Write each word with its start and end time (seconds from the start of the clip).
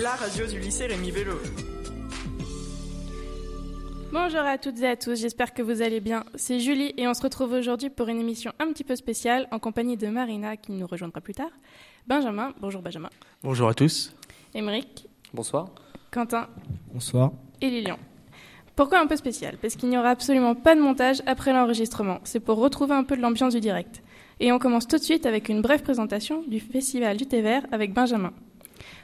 la 0.00 0.14
radio 0.14 0.46
du 0.46 0.58
lycée 0.58 0.86
Rémi 0.86 1.10
Vélo. 1.10 1.32
Bonjour 4.10 4.40
à 4.40 4.56
toutes 4.56 4.80
et 4.80 4.88
à 4.88 4.96
tous, 4.96 5.20
j'espère 5.20 5.52
que 5.52 5.60
vous 5.60 5.82
allez 5.82 6.00
bien. 6.00 6.24
C'est 6.34 6.60
Julie 6.60 6.94
et 6.96 7.06
on 7.08 7.14
se 7.14 7.22
retrouve 7.22 7.52
aujourd'hui 7.52 7.90
pour 7.90 8.08
une 8.08 8.18
émission 8.18 8.52
un 8.58 8.72
petit 8.72 8.84
peu 8.84 8.96
spéciale 8.96 9.48
en 9.50 9.58
compagnie 9.58 9.98
de 9.98 10.06
Marina 10.06 10.56
qui 10.56 10.72
nous 10.72 10.86
rejoindra 10.86 11.20
plus 11.20 11.34
tard. 11.34 11.50
Benjamin, 12.06 12.54
bonjour 12.60 12.80
Benjamin. 12.80 13.10
Bonjour 13.42 13.68
à 13.68 13.74
tous. 13.74 14.14
Émeric. 14.54 15.08
Bonsoir. 15.34 15.68
Quentin. 16.10 16.48
Bonsoir. 16.92 17.32
Et 17.60 17.68
Lilian. 17.68 17.98
Pourquoi 18.74 18.98
un 18.98 19.06
peu 19.06 19.16
spécial? 19.16 19.58
Parce 19.60 19.76
qu'il 19.76 19.90
n'y 19.90 19.98
aura 19.98 20.10
absolument 20.10 20.54
pas 20.54 20.74
de 20.74 20.80
montage 20.80 21.22
après 21.26 21.52
l'enregistrement. 21.52 22.18
C'est 22.24 22.40
pour 22.40 22.56
retrouver 22.56 22.94
un 22.94 23.04
peu 23.04 23.16
de 23.16 23.20
l'ambiance 23.20 23.52
du 23.52 23.60
direct. 23.60 24.02
Et 24.40 24.52
on 24.52 24.58
commence 24.58 24.88
tout 24.88 24.96
de 24.96 25.02
suite 25.02 25.26
avec 25.26 25.50
une 25.50 25.60
brève 25.60 25.82
présentation 25.82 26.42
du 26.46 26.60
Festival 26.60 27.18
du 27.18 27.26
thé 27.26 27.42
vert 27.42 27.66
avec 27.70 27.92
Benjamin. 27.92 28.32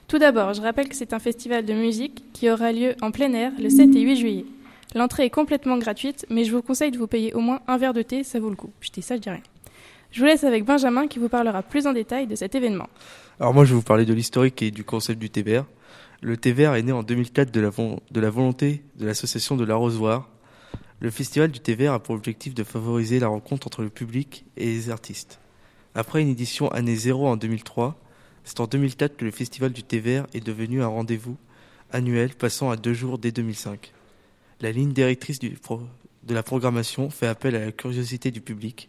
Tout 0.09 0.19
d'abord, 0.19 0.55
je 0.55 0.63
rappelle 0.63 0.89
que 0.89 0.97
c'est 0.97 1.13
un 1.13 1.19
festival 1.19 1.67
de 1.67 1.75
musique 1.75 2.25
qui 2.33 2.51
aura 2.51 2.73
lieu 2.73 2.95
en 3.03 3.11
plein 3.11 3.31
air 3.35 3.53
le 3.61 3.69
7 3.69 3.95
et 3.95 4.01
8 4.01 4.17
juillet. 4.17 4.47
L'entrée 4.95 5.27
est 5.27 5.31
complètement 5.31 5.77
gratuite, 5.77 6.25
mais 6.31 6.45
je 6.45 6.53
vous 6.57 6.63
conseille 6.63 6.91
de 6.91 6.97
vous 6.97 7.07
payer 7.07 7.35
au 7.35 7.41
moins 7.41 7.61
un 7.67 7.77
verre 7.77 7.93
de 7.93 8.01
thé, 8.01 8.25
ça 8.25 8.41
vaut 8.41 8.49
le 8.49 8.57
coup. 8.57 8.71
Je 8.81 8.91
dis 8.91 9.03
ça, 9.03 9.17
je 9.17 9.21
dis. 9.21 9.29
Je 10.11 10.21
vous 10.21 10.25
laisse 10.25 10.45
avec 10.45 10.65
Benjamin 10.65 11.09
qui 11.09 11.19
vous 11.19 11.29
parlera 11.29 11.63
plus 11.63 11.87
en 11.87 11.93
détail 11.93 12.27
de 12.27 12.37
cet 12.37 12.55
événement. 12.55 12.89
Alors 13.39 13.53
moi 13.53 13.67
je 13.67 13.71
vais 13.71 13.77
vous 13.77 13.83
parler 13.83 14.07
de 14.07 14.15
l'historique 14.15 14.63
et 14.63 14.71
du 14.71 14.83
concept 14.83 15.19
du 15.19 15.29
thé. 15.29 15.61
Le 16.23 16.37
thé 16.39 16.55
est 16.59 16.83
né 16.83 16.93
en 16.93 17.03
2004 17.03 17.51
de 17.51 17.61
la, 17.61 18.31
volonté 18.31 18.83
de 18.97 19.05
l'association 19.05 19.57
de 19.57 19.65
l'arrosoir. 19.67 20.31
Le 21.01 21.11
festival 21.11 21.51
du 21.51 21.61
thé 21.61 21.87
a 21.87 21.99
pour 21.99 22.15
objectif 22.15 22.55
de 22.55 22.65
favoriser 22.65 23.21
la 23.21 23.29
rencontre 23.29 23.67
entre 23.67 23.83
le 23.83 23.91
public 23.91 24.47
et 24.57 24.65
les 24.65 24.89
artistes. 24.89 25.39
Après 25.95 26.23
une 26.23 26.29
édition 26.29 26.71
année 26.71 26.97
zéro 26.97 27.29
en 27.29 27.37
2003, 27.37 28.01
c'est 28.49 28.61
en 28.61 28.67
2004 28.67 29.19
que 29.19 29.27
le 29.27 29.31
festival 29.31 29.75
du 29.75 29.83
thé 29.83 30.01
vert 30.01 30.27
est 30.33 30.41
devenu 30.41 30.83
un 30.83 30.87
rendez-vous 30.87 31.37
annuel 31.93 32.35
passant 32.35 32.71
à 32.71 32.77
deux 32.77 32.95
jours 32.95 33.19
dès 33.19 33.31
2005. 33.31 33.93
La 34.63 34.73
ligne 34.73 34.95
directrice 34.95 35.39
de 35.39 35.51
la 36.31 36.43
programmation 36.43 37.11
fait 37.11 37.27
appel 37.27 37.55
à 37.57 37.67
la 37.67 37.73
curiosité 37.73 38.31
du 38.31 38.41
public, 38.41 38.89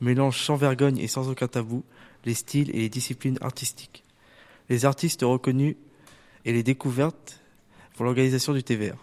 mélange 0.00 0.42
sans 0.42 0.56
vergogne 0.56 0.98
et 0.98 1.06
sans 1.06 1.28
aucun 1.28 1.46
tabou 1.46 1.84
les 2.24 2.34
styles 2.34 2.70
et 2.70 2.80
les 2.80 2.88
disciplines 2.88 3.38
artistiques. 3.42 4.02
Les 4.68 4.84
artistes 4.84 5.22
reconnus 5.22 5.76
et 6.44 6.52
les 6.52 6.64
découvertes 6.64 7.40
pour 7.94 8.06
l'organisation 8.06 8.54
du 8.54 8.64
vert. 8.74 8.96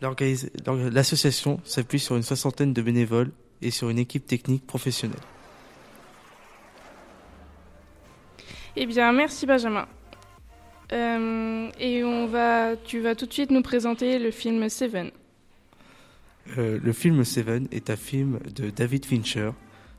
L'association 0.00 1.60
s'appuie 1.64 1.98
sur 1.98 2.14
une 2.14 2.22
soixantaine 2.22 2.72
de 2.72 2.82
bénévoles 2.82 3.32
et 3.62 3.72
sur 3.72 3.90
une 3.90 3.98
équipe 3.98 4.28
technique 4.28 4.64
professionnelle. 4.64 5.18
Eh 8.74 8.86
bien, 8.86 9.12
merci 9.12 9.44
Benjamin. 9.44 9.86
Euh, 10.92 11.70
et 11.78 12.04
on 12.04 12.26
va, 12.26 12.76
tu 12.76 13.00
vas 13.00 13.14
tout 13.14 13.26
de 13.26 13.32
suite 13.32 13.50
nous 13.50 13.62
présenter 13.62 14.18
le 14.18 14.30
film 14.30 14.68
Seven. 14.68 15.10
Euh, 16.56 16.78
le 16.82 16.92
film 16.92 17.24
Seven 17.24 17.68
est 17.70 17.90
un 17.90 17.96
film 17.96 18.40
de 18.54 18.70
David 18.70 19.04
Fincher, 19.04 19.50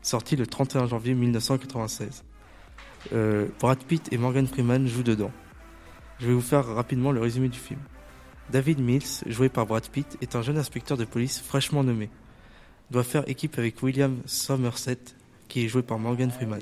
sorti 0.01 0.35
le 0.35 0.47
31 0.47 0.87
janvier 0.87 1.13
1996. 1.13 2.23
Euh, 3.13 3.47
Brad 3.59 3.79
Pitt 3.83 4.11
et 4.11 4.17
Morgan 4.17 4.47
Freeman 4.47 4.87
jouent 4.87 5.03
dedans. 5.03 5.31
Je 6.19 6.27
vais 6.27 6.33
vous 6.33 6.41
faire 6.41 6.65
rapidement 6.65 7.11
le 7.11 7.21
résumé 7.21 7.49
du 7.49 7.59
film. 7.59 7.79
David 8.51 8.79
Mills, 8.79 9.23
joué 9.27 9.49
par 9.49 9.65
Brad 9.65 9.87
Pitt, 9.87 10.17
est 10.21 10.35
un 10.35 10.41
jeune 10.41 10.57
inspecteur 10.57 10.97
de 10.97 11.05
police 11.05 11.41
fraîchement 11.41 11.83
nommé. 11.83 12.09
Il 12.89 12.93
doit 12.93 13.03
faire 13.03 13.27
équipe 13.27 13.57
avec 13.57 13.81
William 13.81 14.17
Somerset, 14.25 14.99
qui 15.47 15.65
est 15.65 15.67
joué 15.67 15.81
par 15.81 15.99
Morgan 15.99 16.29
Freeman, 16.29 16.61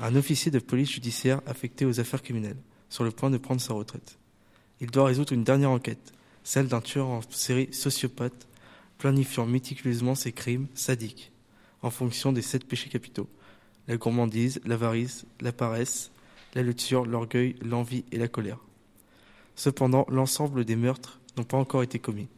un 0.00 0.16
officier 0.16 0.50
de 0.50 0.58
police 0.58 0.90
judiciaire 0.90 1.40
affecté 1.46 1.84
aux 1.84 2.00
affaires 2.00 2.22
criminelles 2.22 2.56
sur 2.88 3.04
le 3.04 3.10
point 3.10 3.30
de 3.30 3.38
prendre 3.38 3.60
sa 3.60 3.74
retraite. 3.74 4.18
Il 4.80 4.90
doit 4.90 5.04
résoudre 5.04 5.32
une 5.32 5.44
dernière 5.44 5.70
enquête, 5.70 6.12
celle 6.42 6.68
d'un 6.68 6.80
tueur 6.80 7.06
en 7.06 7.20
série 7.30 7.72
sociopathe, 7.72 8.48
planifiant 8.98 9.46
méticuleusement 9.46 10.14
ses 10.14 10.32
crimes 10.32 10.66
sadiques, 10.74 11.32
en 11.82 11.90
fonction 11.90 12.32
des 12.32 12.42
sept 12.42 12.64
péchés 12.66 12.88
capitaux 12.88 13.28
la 13.88 13.96
gourmandise, 13.96 14.60
l'avarice, 14.64 15.26
la 15.40 15.50
paresse, 15.50 16.12
la 16.54 16.62
luxure, 16.62 17.04
l'orgueil, 17.06 17.56
l'envie 17.60 18.04
et 18.12 18.18
la 18.18 18.28
colère. 18.28 18.58
Cependant, 19.56 20.06
l'ensemble 20.08 20.64
des 20.64 20.76
meurtres 20.76 21.18
n'ont 21.36 21.44
pas 21.44 21.56
encore 21.56 21.82
été 21.82 21.98
commis. 21.98 22.28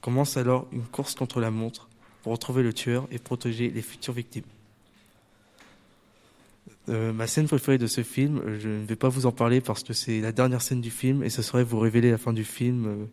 Commence 0.00 0.38
alors 0.38 0.66
une 0.72 0.86
course 0.86 1.14
contre 1.14 1.38
la 1.38 1.50
montre 1.50 1.90
pour 2.22 2.32
retrouver 2.32 2.62
le 2.62 2.72
tueur 2.72 3.06
et 3.10 3.18
protéger 3.18 3.68
les 3.68 3.82
futures 3.82 4.14
victimes. 4.14 4.44
Euh, 6.88 7.12
ma 7.12 7.26
scène 7.26 7.48
préférée 7.48 7.78
de 7.78 7.86
ce 7.86 8.02
film, 8.02 8.38
euh, 8.38 8.60
je 8.60 8.68
ne 8.68 8.84
vais 8.86 8.96
pas 8.96 9.08
vous 9.08 9.26
en 9.26 9.32
parler 9.32 9.60
parce 9.60 9.82
que 9.82 9.92
c'est 9.92 10.20
la 10.20 10.32
dernière 10.32 10.62
scène 10.62 10.80
du 10.80 10.90
film 10.90 11.22
et 11.24 11.30
ce 11.30 11.42
serait 11.42 11.64
vous 11.64 11.78
révéler 11.80 12.10
la 12.10 12.18
fin 12.18 12.32
du 12.32 12.44
film 12.44 12.86
euh, 12.86 13.04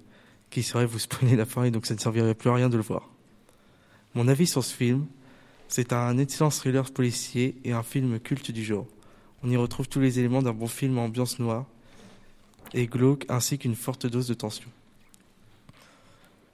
qui 0.52 0.62
serait 0.62 0.86
vous 0.86 1.00
spoiler 1.00 1.36
la 1.36 1.46
fin 1.46 1.64
et 1.64 1.72
donc 1.72 1.86
ça 1.88 1.96
ne 1.96 2.00
servirait 2.00 2.36
plus 2.36 2.50
à 2.50 2.54
rien 2.54 2.70
de 2.70 2.78
le 2.78 2.84
voir. 2.84 3.10
Mon 4.14 4.28
avis 4.28 4.46
sur 4.46 4.64
ce 4.64 4.76
film, 4.76 5.08
c'est 5.68 5.92
un 5.92 6.20
excellent 6.20 6.52
thriller 6.52 6.92
policier 6.92 7.56
et 7.64 7.72
un 7.72 7.82
film 7.82 8.20
culte 8.20 8.52
du 8.52 8.64
genre. 8.64 8.86
On 9.42 9.50
y 9.50 9.58
retrouve 9.58 9.88
tous 9.88 10.00
les 10.00 10.20
éléments 10.20 10.44
d'un 10.44 10.54
bon 10.54 10.68
film 10.68 11.00
en 11.00 11.06
ambiance 11.06 11.40
noire 11.40 11.66
et 12.76 12.86
glauque 12.86 13.26
ainsi 13.28 13.58
qu'une 13.58 13.76
forte 13.76 14.06
dose 14.06 14.28
de 14.28 14.36
tension. 14.36 14.70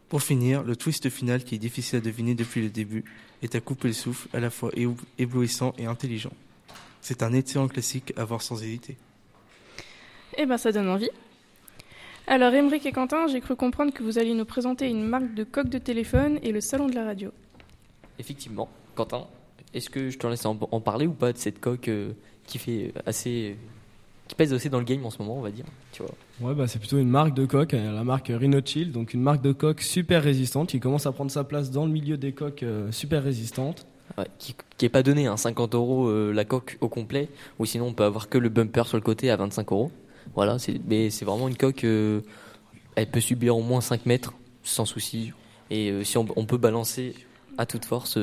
Pour 0.08 0.24
finir, 0.24 0.64
le 0.64 0.76
twist 0.76 1.09
final 1.09 1.44
qui 1.44 1.56
est 1.56 1.59
difficile 1.59 1.98
à 1.98 2.02
deviner 2.02 2.34
depuis 2.34 2.62
le 2.62 2.70
début 2.70 3.04
est 3.44 3.56
à 3.56 3.59
couper 3.59 3.90
le 3.90 3.94
souffle, 3.94 4.28
à 4.34 4.40
la 4.40 4.50
fois 4.50 4.72
éblouissant 5.18 5.74
et 5.78 5.86
intelligent. 5.86 6.32
C'est 7.02 7.24
un 7.24 7.34
excellent 7.34 7.68
classique 7.68 8.14
à 8.18 8.26
voir 8.26 8.42
sans 8.42 8.62
hésiter. 8.62 8.98
Eh 10.38 10.46
ben, 10.46 10.58
ça 10.58 10.72
donne 10.72 10.90
envie. 10.90 11.10
Alors, 12.28 12.54
Émeric 12.54 12.86
et 12.86 12.92
Quentin, 12.92 13.28
j'ai 13.28 13.42
cru 13.42 13.56
comprendre 13.56 13.92
que 13.92 14.04
vous 14.04 14.20
alliez 14.20 14.36
nous 14.36 14.46
présenter 14.46 14.88
une 14.88 15.04
marque 15.04 15.34
de 15.34 15.44
coque 15.44 15.70
de 15.70 15.80
téléphone 15.80 16.40
et 16.44 16.52
le 16.52 16.62
salon 16.62 16.88
de 16.88 16.94
la 16.94 17.04
radio. 17.04 17.32
Effectivement. 18.20 18.70
Quentin, 18.96 19.26
est-ce 19.74 19.90
que 19.90 20.09
je 20.09 20.18
te 20.18 20.28
laisse 20.28 20.46
en, 20.46 20.56
parler 20.56 21.08
ou 21.08 21.14
pas 21.14 21.34
de 21.34 21.38
cette 21.38 21.59
coque 21.59 21.88
euh, 21.88 22.12
qui 22.46 22.58
fait 22.58 22.94
assez. 23.06 23.56
qui 24.28 24.36
pèse 24.36 24.54
assez 24.54 24.70
dans 24.70 24.78
le 24.78 24.86
game 24.86 25.04
en 25.06 25.09
ce 25.09 25.20
moment, 25.20 25.38
on 25.38 25.42
va 25.42 25.52
dire 25.52 25.66
tu 25.92 26.04
vois? 26.04 26.14
Ouais, 26.42 26.54
bah, 26.54 26.68
c'est 26.68 26.80
plutôt 26.80 27.00
une 27.00 27.09
marque 27.09 27.34
de 27.34 27.46
coque, 27.46 27.74
euh, 27.74 27.92
la 27.92 28.04
marque 28.04 28.32
Rhino 28.34 28.59
Chill, 28.64 28.92
donc 28.92 29.14
une 29.14 29.22
marque 29.22 29.42
de 29.42 29.52
coque 29.52 29.82
super 29.82 30.22
résistante 30.22 30.70
qui 30.70 30.80
commence 30.80 31.06
à 31.08 31.12
prendre 31.12 31.32
sa 31.32 31.44
place 31.44 31.72
dans 31.72 31.86
le 31.86 31.92
milieu 31.92 32.18
des 32.18 32.34
coques 32.34 32.66
super 32.92 33.24
résistantes 33.24 33.88
qui, 34.38 34.56
n'est 34.81 34.90
pas 34.90 35.03
donné, 35.03 35.28
hein, 35.28 35.38
50 35.38 35.75
euros 35.75 36.08
euh, 36.08 36.31
la 36.31 36.46
coque 36.46 36.78
au 36.81 36.90
complet, 36.90 37.30
ou 37.59 37.66
sinon 37.66 37.88
on 37.88 37.94
peut 37.94 38.03
avoir 38.03 38.30
que 38.30 38.38
le 38.38 38.50
bumper 38.50 38.88
sur 38.88 38.97
le 38.97 39.03
côté 39.03 39.30
à 39.30 39.36
25 39.36 39.72
euros. 39.72 39.92
Voilà, 40.36 40.58
mais 40.88 41.09
c'est 41.09 41.25
vraiment 41.25 41.47
une 41.47 41.58
coque, 41.58 41.84
euh, 41.84 42.22
elle 42.96 43.09
peut 43.09 43.20
subir 43.20 43.58
au 43.58 43.62
moins 43.62 43.81
5 43.81 44.06
mètres 44.06 44.34
sans 44.64 44.86
souci, 44.86 45.34
et 45.70 45.90
euh, 45.90 46.03
si 46.03 46.18
on, 46.18 46.25
peut 46.25 46.58
balancer 46.58 47.16
à 47.58 47.66
toute 47.66 47.86
force 47.86 48.18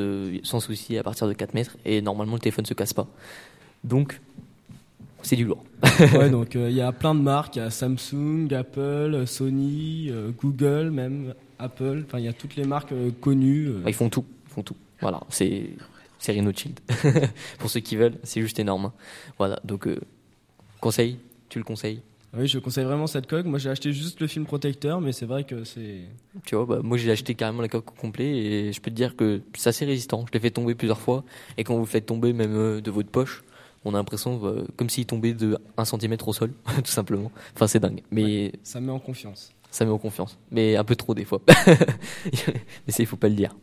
sans 0.44 0.60
souci 0.60 0.96
à 0.98 1.02
partir 1.02 1.26
de 1.26 1.32
4 1.32 1.54
mètres, 1.54 1.76
et 1.84 2.00
normalement 2.00 2.34
le 2.34 2.40
téléphone 2.40 2.66
se 2.66 2.74
casse 2.74 2.92
pas. 2.92 3.06
Donc 3.84 4.20
c'est 5.22 5.36
du 5.36 5.44
lourd. 5.44 5.64
ouais, 6.00 6.30
donc 6.30 6.54
il 6.54 6.72
y 6.72 6.80
a 6.80 6.92
plein 6.92 7.14
de 7.14 7.20
marques, 7.20 7.56
il 7.56 7.60
y 7.60 7.62
a 7.62 7.70
Samsung, 7.70 8.52
Apple, 8.52 9.26
Sony, 9.26 10.12
Google, 10.40 10.90
même 10.90 11.34
Apple, 11.58 12.04
enfin 12.06 12.18
il 12.18 12.24
y 12.24 12.28
a 12.28 12.32
toutes 12.32 12.56
les 12.56 12.64
marques 12.64 12.94
connues. 13.20 13.72
Ils 13.86 13.94
font 13.94 14.08
tout, 14.08 14.24
ils 14.46 14.52
font 14.52 14.62
tout. 14.62 14.76
Voilà, 15.00 15.20
c'est 15.28 15.70
c'est 16.18 16.32
Rhino 16.32 16.50
Shield. 16.54 16.80
Pour 17.58 17.70
ceux 17.70 17.80
qui 17.80 17.96
veulent, 17.96 18.18
c'est 18.22 18.40
juste 18.40 18.58
énorme. 18.58 18.86
Hein. 18.86 18.92
Voilà, 19.38 19.60
donc 19.64 19.86
euh, 19.86 20.00
conseil, 20.80 21.18
tu 21.48 21.58
le 21.58 21.64
conseilles? 21.64 22.00
Oui, 22.36 22.46
je 22.46 22.58
conseille 22.58 22.84
vraiment 22.84 23.06
cette 23.06 23.26
coque. 23.26 23.46
Moi, 23.46 23.58
j'ai 23.58 23.70
acheté 23.70 23.92
juste 23.92 24.20
le 24.20 24.26
film 24.26 24.44
protecteur, 24.44 25.00
mais 25.00 25.12
c'est 25.12 25.24
vrai 25.24 25.44
que 25.44 25.64
c'est. 25.64 26.02
Tu 26.44 26.54
vois, 26.54 26.66
bah, 26.66 26.80
moi 26.82 26.98
j'ai 26.98 27.10
acheté 27.10 27.34
carrément 27.34 27.62
la 27.62 27.68
coque 27.68 27.90
au 27.90 27.94
complet 27.94 28.26
et 28.26 28.72
je 28.72 28.80
peux 28.80 28.90
te 28.90 28.96
dire 28.96 29.16
que 29.16 29.40
c'est 29.54 29.70
assez 29.70 29.84
résistant. 29.84 30.24
Je 30.26 30.32
l'ai 30.32 30.40
fait 30.40 30.50
tomber 30.50 30.74
plusieurs 30.74 31.00
fois 31.00 31.24
et 31.56 31.64
quand 31.64 31.74
vous 31.74 31.80
le 31.80 31.86
faites 31.86 32.06
tomber 32.06 32.32
même 32.32 32.54
euh, 32.54 32.80
de 32.80 32.90
votre 32.90 33.08
poche, 33.08 33.42
on 33.86 33.94
a 33.94 33.98
l'impression 33.98 34.40
euh, 34.44 34.66
comme 34.76 34.90
s'il 34.90 35.06
tombait 35.06 35.32
de 35.32 35.56
1 35.78 35.84
cm 35.84 36.16
au 36.26 36.32
sol, 36.32 36.52
tout 36.76 36.90
simplement. 36.90 37.30
Enfin, 37.54 37.68
c'est 37.68 37.80
dingue. 37.80 38.02
Mais 38.10 38.52
ça 38.62 38.80
me 38.80 38.86
met 38.86 38.92
en 38.92 38.98
confiance 38.98 39.52
ça 39.76 39.84
met 39.84 39.90
en 39.90 39.98
confiance. 39.98 40.38
Mais 40.50 40.76
un 40.76 40.84
peu 40.84 40.96
trop 40.96 41.14
des 41.14 41.24
fois. 41.24 41.42
mais 41.46 42.92
ça, 42.92 43.02
il 43.02 43.06
faut 43.06 43.16
pas 43.16 43.28
le 43.28 43.34
dire. 43.34 43.54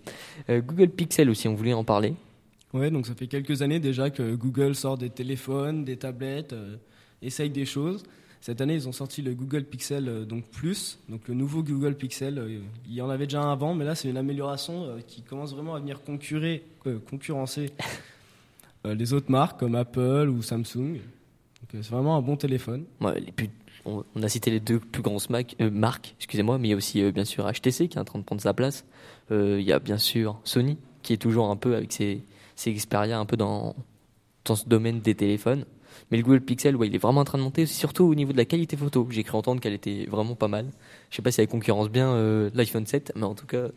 Euh, 0.49 0.61
Google 0.61 0.89
Pixel 0.89 1.29
aussi, 1.29 1.47
on 1.47 1.55
voulait 1.55 1.73
en 1.73 1.83
parler. 1.83 2.13
Ouais, 2.73 2.91
donc 2.91 3.07
ça 3.07 3.15
fait 3.15 3.27
quelques 3.27 3.61
années 3.61 3.79
déjà 3.79 4.09
que 4.09 4.35
Google 4.35 4.75
sort 4.75 4.97
des 4.97 5.09
téléphones, 5.09 5.83
des 5.83 5.97
tablettes, 5.97 6.53
euh, 6.53 6.77
essaye 7.21 7.49
des 7.49 7.65
choses. 7.65 8.03
Cette 8.41 8.61
année, 8.61 8.75
ils 8.75 8.87
ont 8.87 8.91
sorti 8.91 9.21
le 9.21 9.33
Google 9.33 9.63
Pixel 9.63 10.07
euh, 10.07 10.25
donc 10.25 10.43
Plus, 10.45 10.99
donc 11.09 11.27
le 11.27 11.33
nouveau 11.33 11.63
Google 11.63 11.95
Pixel. 11.95 12.61
il 12.87 12.93
y 12.93 13.01
en 13.01 13.09
avait 13.09 13.25
déjà 13.25 13.41
un 13.41 13.51
avant, 13.51 13.73
mais 13.73 13.85
là, 13.85 13.95
c'est 13.95 14.09
une 14.09 14.17
amélioration 14.17 14.97
qui 15.07 15.23
commence 15.23 15.53
vraiment 15.53 15.75
à 15.75 15.79
venir 15.79 16.01
concurrencer 17.09 17.71
les 18.85 19.13
autres 19.13 19.31
marques 19.31 19.59
comme 19.59 19.75
Apple 19.75 20.29
ou 20.29 20.41
Samsung. 20.43 20.99
C'est 21.71 21.89
vraiment 21.89 22.15
un 22.15 22.21
bon 22.21 22.35
téléphone. 22.35 22.85
On, 23.85 24.03
a 24.21 24.29
cité 24.29 24.49
les 24.49 24.59
deux 24.59 24.79
plus 24.79 25.01
grosses 25.01 25.27
euh, 25.31 25.69
marques, 25.69 26.15
excusez-moi, 26.17 26.57
mais 26.57 26.69
il 26.69 26.71
y 26.71 26.73
a 26.73 26.77
aussi 26.77 27.03
euh, 27.03 27.11
bien 27.11 27.25
sûr 27.25 27.51
HTC 27.51 27.89
qui 27.89 27.97
est 27.97 27.99
en 28.01 28.05
train 28.05 28.19
de 28.19 28.23
prendre 28.23 28.41
sa 28.41 28.53
place. 28.53 28.85
Euh, 29.31 29.57
il 29.59 29.65
y 29.65 29.73
a 29.73 29.79
bien 29.79 29.97
sûr 29.97 30.39
Sony 30.45 30.77
qui 31.01 31.11
est 31.11 31.17
toujours 31.17 31.49
un 31.49 31.57
peu 31.57 31.75
avec 31.75 31.91
ses, 31.91 32.23
ses 32.55 32.73
Xperia 32.73 33.19
un 33.19 33.25
peu 33.25 33.35
dans, 33.35 33.75
dans 34.45 34.55
ce 34.55 34.67
domaine 34.67 35.01
des 35.01 35.15
téléphones. 35.15 35.65
Mais 36.11 36.17
le 36.17 36.23
Google 36.23 36.41
Pixel, 36.41 36.75
ouais, 36.75 36.87
il 36.87 36.95
est 36.95 36.99
vraiment 36.99 37.21
en 37.21 37.25
train 37.25 37.37
de 37.37 37.43
monter, 37.43 37.65
surtout 37.65 38.05
au 38.05 38.15
niveau 38.15 38.31
de 38.31 38.37
la 38.37 38.45
qualité 38.45 38.77
photo. 38.77 39.07
J'ai 39.09 39.23
cru 39.23 39.37
entendre 39.37 39.61
qu'elle 39.61 39.73
était 39.73 40.05
vraiment 40.09 40.35
pas 40.35 40.47
mal. 40.47 40.67
Je 41.09 41.15
sais 41.15 41.21
pas 41.21 41.31
si 41.31 41.41
elle 41.41 41.47
concurrence 41.47 41.89
bien 41.89 42.09
euh, 42.09 42.49
l'iPhone 42.53 42.85
7, 42.85 43.13
mais 43.15 43.23
en 43.23 43.35
tout 43.35 43.45
cas, 43.45 43.67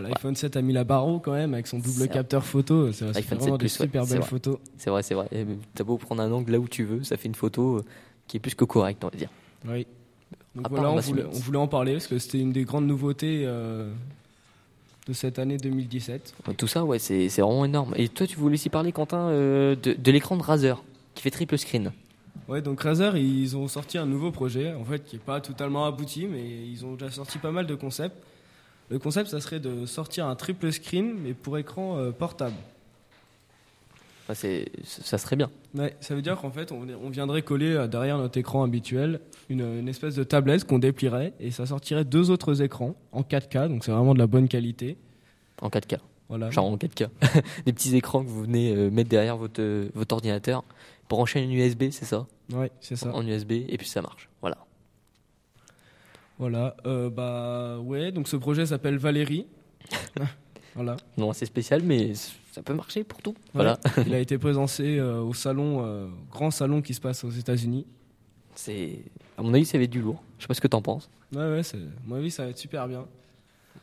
L'iPhone 0.00 0.34
7 0.36 0.56
a 0.56 0.62
mis 0.62 0.72
la 0.72 0.84
barre 0.84 1.06
haut 1.06 1.18
quand 1.20 1.32
même 1.32 1.54
avec 1.54 1.66
son 1.66 1.78
double 1.78 2.08
capteur 2.08 2.44
photo. 2.44 2.92
C'est 2.92 3.04
vraiment 3.06 3.40
7 3.40 3.52
des 3.52 3.58
plus, 3.58 3.68
super 3.68 4.06
belles 4.06 4.18
vrai. 4.18 4.26
photos. 4.28 4.58
c'est 4.76 4.90
vrai, 4.90 5.02
c'est 5.02 5.14
vrai. 5.14 5.28
T'as 5.74 5.84
beau 5.84 5.96
prendre 5.96 6.22
un 6.22 6.30
angle 6.32 6.52
là 6.52 6.58
où 6.58 6.68
tu 6.68 6.84
veux, 6.84 7.02
ça 7.04 7.16
fait 7.16 7.28
une 7.28 7.34
photo 7.34 7.76
euh, 7.78 7.84
qui 8.26 8.36
est 8.36 8.40
plus 8.40 8.54
que 8.54 8.64
correcte, 8.64 9.02
on 9.04 9.08
va 9.08 9.16
dire. 9.16 9.30
Oui. 9.66 9.86
Donc 10.54 10.66
À 10.66 10.68
voilà, 10.70 10.90
on 10.90 10.96
voulait, 10.96 11.22
limite. 11.22 11.36
on 11.36 11.40
voulait 11.40 11.58
en 11.58 11.68
parler 11.68 11.92
parce 11.92 12.06
que 12.06 12.18
c'était 12.18 12.40
une 12.40 12.52
des 12.52 12.64
grandes 12.64 12.86
nouveautés 12.86 13.42
euh, 13.46 13.90
de 15.06 15.12
cette 15.12 15.38
année 15.38 15.56
2017. 15.56 16.34
Ouais, 16.46 16.54
Tout 16.54 16.66
ça, 16.66 16.84
ouais, 16.84 16.98
c'est 16.98 17.28
vraiment 17.28 17.64
énorme. 17.64 17.94
Et 17.96 18.08
toi, 18.08 18.26
tu 18.26 18.36
voulais 18.36 18.54
aussi 18.54 18.68
parler, 18.70 18.92
Quentin, 18.92 19.28
euh, 19.28 19.76
de, 19.76 19.94
de 19.94 20.10
l'écran 20.12 20.36
de 20.36 20.42
Razer, 20.42 20.82
qui 21.14 21.22
fait 21.22 21.30
triple 21.30 21.56
screen. 21.58 21.92
Ouais, 22.48 22.62
donc 22.62 22.80
Razer, 22.80 23.16
ils 23.16 23.56
ont 23.56 23.68
sorti 23.68 23.98
un 23.98 24.06
nouveau 24.06 24.30
projet, 24.30 24.72
en 24.72 24.84
fait, 24.84 25.04
qui 25.04 25.16
est 25.16 25.20
pas 25.20 25.40
totalement 25.40 25.84
abouti, 25.86 26.26
mais 26.26 26.42
ils 26.66 26.84
ont 26.86 26.94
déjà 26.94 27.10
sorti 27.10 27.38
pas 27.38 27.50
mal 27.50 27.66
de 27.66 27.74
concepts. 27.74 28.16
Le 28.90 28.98
concept, 28.98 29.28
ça 29.30 29.40
serait 29.40 29.60
de 29.60 29.84
sortir 29.86 30.26
un 30.26 30.34
triple 30.34 30.72
screen, 30.72 31.14
mais 31.22 31.34
pour 31.34 31.58
écran 31.58 31.98
euh, 31.98 32.10
portable. 32.10 32.54
Enfin, 34.24 34.34
c'est- 34.34 34.70
ça 34.84 35.18
serait 35.18 35.36
bien. 35.36 35.50
Ouais, 35.74 35.96
ça 36.00 36.14
veut 36.14 36.22
dire 36.22 36.36
qu'en 36.38 36.50
fait, 36.50 36.72
on, 36.72 36.86
on 37.02 37.08
viendrait 37.10 37.42
coller 37.42 37.72
euh, 37.74 37.86
derrière 37.86 38.18
notre 38.18 38.38
écran 38.38 38.62
habituel 38.62 39.20
une, 39.48 39.60
une 39.80 39.88
espèce 39.88 40.14
de 40.14 40.24
tablette 40.24 40.64
qu'on 40.64 40.78
déplierait, 40.78 41.32
et 41.40 41.50
ça 41.50 41.66
sortirait 41.66 42.04
deux 42.04 42.30
autres 42.30 42.60
écrans 42.62 42.94
en 43.12 43.22
4K, 43.22 43.68
donc 43.68 43.84
c'est 43.84 43.92
vraiment 43.92 44.14
de 44.14 44.18
la 44.18 44.26
bonne 44.26 44.48
qualité. 44.48 44.96
En 45.62 45.68
4K. 45.68 45.98
Voilà. 46.28 46.50
Genre 46.50 46.66
en 46.66 46.76
4K. 46.76 47.08
Des 47.66 47.72
petits 47.72 47.96
écrans 47.96 48.22
que 48.22 48.28
vous 48.28 48.42
venez 48.42 48.74
euh, 48.74 48.90
mettre 48.90 49.08
derrière 49.08 49.36
votre, 49.38 49.60
euh, 49.62 49.88
votre 49.94 50.14
ordinateur. 50.14 50.62
Brancher 51.08 51.40
une 51.42 51.52
USB, 51.52 51.84
c'est 51.90 52.04
ça? 52.04 52.26
Ouais, 52.52 52.70
c'est 52.80 52.96
ça. 52.96 53.14
En 53.14 53.26
USB, 53.26 53.52
et 53.66 53.76
puis 53.78 53.88
ça 53.88 54.02
marche. 54.02 54.28
Voilà. 54.42 54.58
Voilà, 56.38 56.76
euh, 56.86 57.10
bah 57.10 57.78
ouais, 57.80 58.12
donc 58.12 58.28
ce 58.28 58.36
projet 58.36 58.64
s'appelle 58.64 58.96
Valérie. 58.96 59.46
voilà. 60.74 60.96
Non, 61.16 61.32
c'est 61.32 61.46
spécial, 61.46 61.82
mais 61.82 62.12
ça 62.52 62.62
peut 62.62 62.74
marcher 62.74 63.02
pour 63.02 63.20
tout. 63.22 63.34
Voilà. 63.54 63.78
Il 64.06 64.14
a 64.14 64.20
été 64.20 64.38
présenté 64.38 64.98
euh, 64.98 65.20
au 65.20 65.34
salon, 65.34 65.84
euh, 65.84 66.08
grand 66.30 66.52
salon 66.52 66.80
qui 66.80 66.94
se 66.94 67.00
passe 67.00 67.24
aux 67.24 67.30
États-Unis. 67.30 67.86
C'est, 68.54 69.04
à 69.36 69.42
mon 69.42 69.52
avis, 69.54 69.64
ça 69.64 69.78
va 69.78 69.84
être 69.84 69.90
du 69.90 70.00
lourd. 70.00 70.22
Je 70.38 70.44
sais 70.44 70.48
pas 70.48 70.54
ce 70.54 70.60
que 70.60 70.68
t'en 70.68 70.82
penses. 70.82 71.10
Ouais, 71.34 71.50
ouais, 71.50 71.62
c'est, 71.62 71.76
à 71.76 72.06
mon 72.06 72.16
avis, 72.16 72.30
ça 72.30 72.44
va 72.44 72.50
être 72.50 72.58
super 72.58 72.86
bien. 72.86 73.06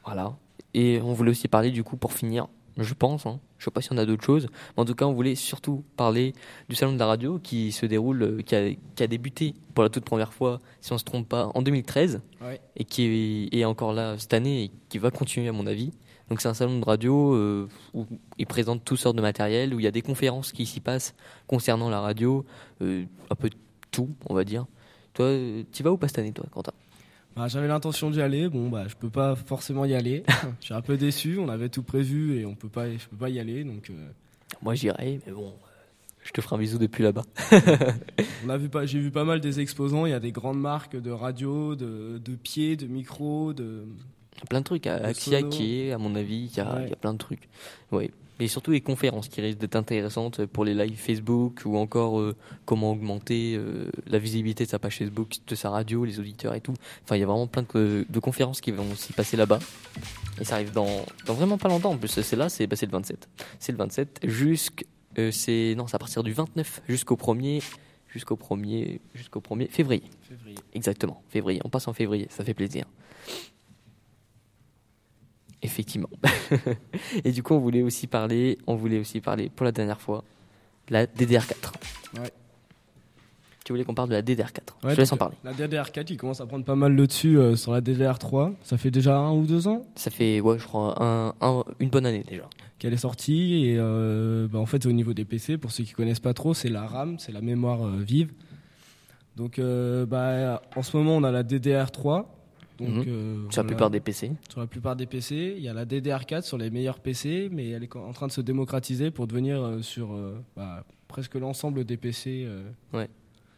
Voilà. 0.05 0.35
Et 0.73 1.01
on 1.01 1.13
voulait 1.13 1.31
aussi 1.31 1.47
parler, 1.49 1.71
du 1.71 1.83
coup, 1.83 1.97
pour 1.97 2.13
finir, 2.13 2.47
je 2.77 2.93
pense, 2.93 3.25
hein, 3.25 3.39
je 3.57 3.65
sais 3.65 3.71
pas 3.71 3.81
si 3.81 3.89
on 3.91 3.97
a 3.97 4.05
d'autres 4.05 4.23
choses, 4.23 4.47
mais 4.75 4.81
en 4.81 4.85
tout 4.85 4.95
cas, 4.95 5.05
on 5.05 5.13
voulait 5.13 5.35
surtout 5.35 5.83
parler 5.97 6.33
du 6.69 6.75
salon 6.75 6.93
de 6.93 6.99
la 6.99 7.05
radio 7.05 7.39
qui 7.39 7.71
se 7.71 7.85
déroule, 7.85 8.21
euh, 8.23 8.41
qui 8.41 8.55
a, 8.55 8.69
qui 8.95 9.03
a 9.03 9.07
débuté 9.07 9.55
pour 9.73 9.83
la 9.83 9.89
toute 9.89 10.03
première 10.05 10.33
fois, 10.33 10.59
si 10.81 10.91
on 10.93 10.97
se 10.97 11.03
trompe 11.03 11.27
pas, 11.29 11.51
en 11.53 11.61
2013, 11.61 12.21
Ouais. 12.41 12.59
et 12.75 12.83
qui 12.83 13.03
est, 13.51 13.57
est 13.57 13.65
encore 13.65 13.93
là 13.93 14.17
cette 14.17 14.33
année 14.33 14.63
et 14.65 14.71
qui 14.89 14.97
va 14.97 15.11
continuer, 15.11 15.47
à 15.47 15.51
mon 15.53 15.67
avis. 15.67 15.91
Donc, 16.29 16.41
c'est 16.41 16.47
un 16.47 16.53
salon 16.55 16.79
de 16.79 16.85
radio 16.85 17.33
euh, 17.35 17.67
où 17.93 18.05
ils 18.39 18.47
présentent 18.47 18.83
toutes 18.83 18.97
sortes 18.99 19.15
de 19.15 19.21
matériel, 19.21 19.73
où 19.73 19.79
il 19.79 19.83
y 19.83 19.87
a 19.87 19.91
des 19.91 20.01
conférences 20.01 20.51
qui 20.51 20.65
s'y 20.65 20.79
passent 20.79 21.13
concernant 21.47 21.89
la 21.89 22.01
radio, 22.01 22.45
euh, 22.81 23.05
un 23.29 23.35
peu 23.35 23.49
tout, 23.91 24.09
on 24.27 24.33
va 24.33 24.43
dire. 24.43 24.65
Toi, 25.13 25.29
tu 25.71 25.83
vas 25.83 25.91
où 25.91 25.97
pas 25.97 26.07
cette 26.07 26.19
année, 26.19 26.31
toi, 26.33 26.45
Quentin? 26.51 26.73
Bah, 27.35 27.47
j'avais 27.49 27.67
l'intention 27.67 28.09
d'y 28.11 28.21
aller, 28.21 28.47
bon, 28.47 28.69
bah, 28.69 28.85
je 28.87 28.95
peux 28.95 29.09
pas 29.09 29.35
forcément 29.35 29.83
y 29.85 29.93
aller. 29.93 30.23
je 30.61 30.65
suis 30.65 30.73
un 30.73 30.81
peu 30.81 30.95
déçu, 30.97 31.37
on 31.37 31.49
avait 31.49 31.69
tout 31.69 31.83
prévu 31.83 32.39
et 32.39 32.45
on 32.45 32.55
peut 32.55 32.69
pas, 32.69 32.89
je 32.89 33.05
peux 33.09 33.17
pas 33.17 33.29
y 33.29 33.39
aller, 33.39 33.63
donc 33.63 33.89
euh, 33.89 34.07
Moi, 34.61 34.75
j'irai, 34.75 35.19
mais 35.25 35.33
bon, 35.33 35.53
je 36.23 36.31
te 36.31 36.39
ferai 36.41 36.55
un 36.55 36.59
bisou 36.59 36.77
depuis 36.77 37.03
là-bas. 37.03 37.23
on 38.45 38.49
a 38.49 38.57
vu 38.57 38.69
pas, 38.69 38.85
j'ai 38.85 38.99
vu 38.99 39.11
pas 39.11 39.25
mal 39.25 39.41
des 39.41 39.59
exposants. 39.59 40.05
Il 40.05 40.11
y 40.11 40.13
a 40.13 40.19
des 40.19 40.31
grandes 40.31 40.59
marques 40.61 40.95
de 40.95 41.11
radio, 41.11 41.75
de, 41.75 42.19
de 42.23 42.35
pieds, 42.35 42.77
de 42.77 42.87
micros, 42.87 43.53
de. 43.53 43.83
Il 44.35 44.39
y 44.39 44.43
a 44.43 44.45
plein 44.47 44.59
de 44.59 44.65
trucs. 44.65 44.87
Axia 44.87 45.43
qui 45.43 45.81
est, 45.81 45.91
à 45.91 45.97
mon 45.97 46.15
avis, 46.15 46.49
il 46.51 46.57
y, 46.57 46.59
a, 46.61 46.75
Ouais. 46.75 46.83
il 46.85 46.89
y 46.89 46.93
a 46.93 46.97
plein 46.97 47.13
de 47.13 47.17
trucs. 47.17 47.47
Oui. 47.91 48.11
Et 48.39 48.47
surtout 48.47 48.71
les 48.71 48.81
conférences 48.81 49.29
qui 49.29 49.39
risquent 49.41 49.59
d'être 49.59 49.75
intéressantes 49.75 50.45
pour 50.45 50.65
les 50.65 50.73
lives 50.73 50.97
Facebook 50.97 51.61
ou 51.65 51.77
encore 51.77 52.19
euh, 52.19 52.35
comment 52.65 52.91
augmenter 52.91 53.55
euh, 53.55 53.89
la 54.07 54.19
visibilité 54.19 54.65
de 54.65 54.69
sa 54.69 54.79
page 54.79 54.97
Facebook, 54.97 55.35
de 55.47 55.55
sa 55.55 55.69
radio, 55.69 56.03
les 56.03 56.19
auditeurs 56.19 56.53
et 56.53 56.61
tout. 56.61 56.73
Enfin, 57.03 57.15
il 57.15 57.19
y 57.19 57.23
a 57.23 57.27
vraiment 57.27 57.47
plein 57.47 57.65
de, 57.73 58.05
de 58.09 58.19
conférences 58.19 58.59
qui 58.59 58.71
vont 58.71 58.93
s'y 58.95 59.13
passer 59.13 59.37
là-bas. 59.37 59.59
Et 60.41 60.43
ça 60.43 60.55
arrive 60.55 60.73
dans, 60.73 61.05
dans 61.25 61.33
vraiment 61.33 61.57
pas 61.57 61.69
longtemps. 61.69 61.91
En 61.91 61.97
plus, 61.97 62.09
c'est 62.09 62.35
là, 62.35 62.49
c'est 62.49 62.67
bah, 62.67 62.75
le 62.81 62.87
27. 62.89 63.29
C'est 63.59 63.71
le 63.71 63.77
27 63.77 64.19
jusqu'à. 64.23 64.85
c'est 65.31 65.73
non, 65.77 65.87
c'est 65.87 65.95
à 65.95 65.99
partir 65.99 66.23
du 66.23 66.33
29 66.33 66.81
jusqu'au 66.89 67.15
1er 67.15 67.63
jusqu'au 68.15 68.35
1er 68.35 68.99
jusqu'au 69.13 69.41
1er 69.41 69.69
février. 69.69 70.03
Février. 70.21 70.57
Exactement, 70.73 71.21
février. 71.29 71.61
On 71.63 71.69
passe 71.69 71.87
en 71.87 71.93
février, 71.93 72.27
ça 72.29 72.43
fait 72.43 72.53
plaisir. 72.53 72.85
Effectivement. 75.65 76.09
Et 77.25 77.31
du 77.31 77.43
coup, 77.43 77.53
on 77.53 77.59
voulait 77.59 77.81
aussi 77.81 78.07
parler, 78.07 78.57
on 78.67 78.75
voulait 78.75 78.99
aussi 78.99 79.19
parler 79.19 79.49
pour 79.53 79.65
la 79.65 79.71
dernière 79.71 79.99
fois, 79.99 80.23
de 80.87 80.93
la 80.93 81.05
DDR4. 81.05 81.73
Ouais. 82.19 82.31
Tu 83.63 83.73
voulais 83.73 83.83
qu'on 83.83 83.95
parle 83.95 84.09
de 84.09 84.13
la 84.13 84.21
DDR4. 84.21 84.59
Ouais, 84.83 84.91
Je 84.91 84.95
te 84.95 85.01
laisse 85.01 85.11
en 85.11 85.17
parler. 85.17 85.35
La 85.43 85.51
DDR4, 85.51 86.05
il 86.11 86.17
commence 86.17 86.39
à 86.39 86.45
prendre 86.45 86.63
pas 86.63 86.75
mal 86.75 86.93
le 86.93 87.07
dessus 87.07 87.39
euh, 87.39 87.55
sur 87.55 87.71
la 87.73 87.81
DDR3. 87.81 88.53
Ça 88.61 88.77
fait 88.77 88.91
déjà 88.91 89.17
un 89.17 89.31
ou 89.33 89.45
deux 89.47 89.67
ans? 89.67 89.87
Ça 89.95 90.11
fait, 90.11 90.39
ouais, 90.39 90.59
je 90.59 90.65
crois, 90.65 91.01
un, 91.03 91.33
un- 91.41 91.63
une 91.79 91.89
bonne 91.89 92.05
année 92.05 92.23
déjà. 92.29 92.47
qu'elle 92.77 92.93
est 92.93 92.97
sortie 92.97 93.65
et 93.65 93.77
euh, 93.79 94.47
bah, 94.47 94.59
en 94.59 94.67
fait 94.67 94.85
au 94.85 94.91
niveau 94.91 95.13
des 95.15 95.25
PC 95.25 95.57
pour 95.57 95.71
ceux 95.71 95.83
qui 95.83 95.93
connaissent 95.93 96.19
pas 96.19 96.33
trop 96.35 96.53
c'est 96.53 96.69
la 96.69 96.85
RAM 96.85 97.17
c'est 97.17 97.31
la 97.31 97.39
mémoire 97.41 97.83
euh, 97.87 97.97
vive 98.05 98.31
donc 99.37 99.59
bah, 99.59 100.61
en 100.75 100.83
ce 100.83 100.95
moment 100.97 101.15
on 101.15 101.23
a 101.23 101.31
la 101.31 101.43
DDR3 101.43 102.25
donc 102.79 102.89
Mhm. 102.89 103.03
euh, 103.07 103.49
Sur 103.49 103.63
la 103.63 103.67
plupart 103.67 103.89
des 103.89 103.99
PC. 103.99 104.31
sur 104.49 104.59
la 104.59 104.67
plupart 104.67 104.95
des 104.95 105.05
PC 105.05 105.55
il 105.57 105.63
y 105.63 105.67
a 105.69 105.73
la 105.73 105.85
DDR4 105.85 106.41
sur 106.43 106.57
les 106.57 106.69
meilleurs 106.69 106.99
PC 106.99 107.49
mais 107.51 107.69
elle 107.69 107.83
est 107.83 107.95
en 107.95 108.11
train 108.13 108.27
de 108.27 108.31
se 108.31 108.41
démocratiser 108.41 109.11
pour 109.11 109.27
devenir 109.27 109.61
euh, 109.61 109.81
sur 109.81 110.13
euh, 110.13 110.37
bah, 110.55 110.83
presque 111.07 111.35
l'ensemble 111.35 111.85
des 111.85 111.97
PC 111.97 112.45
euh. 112.47 113.07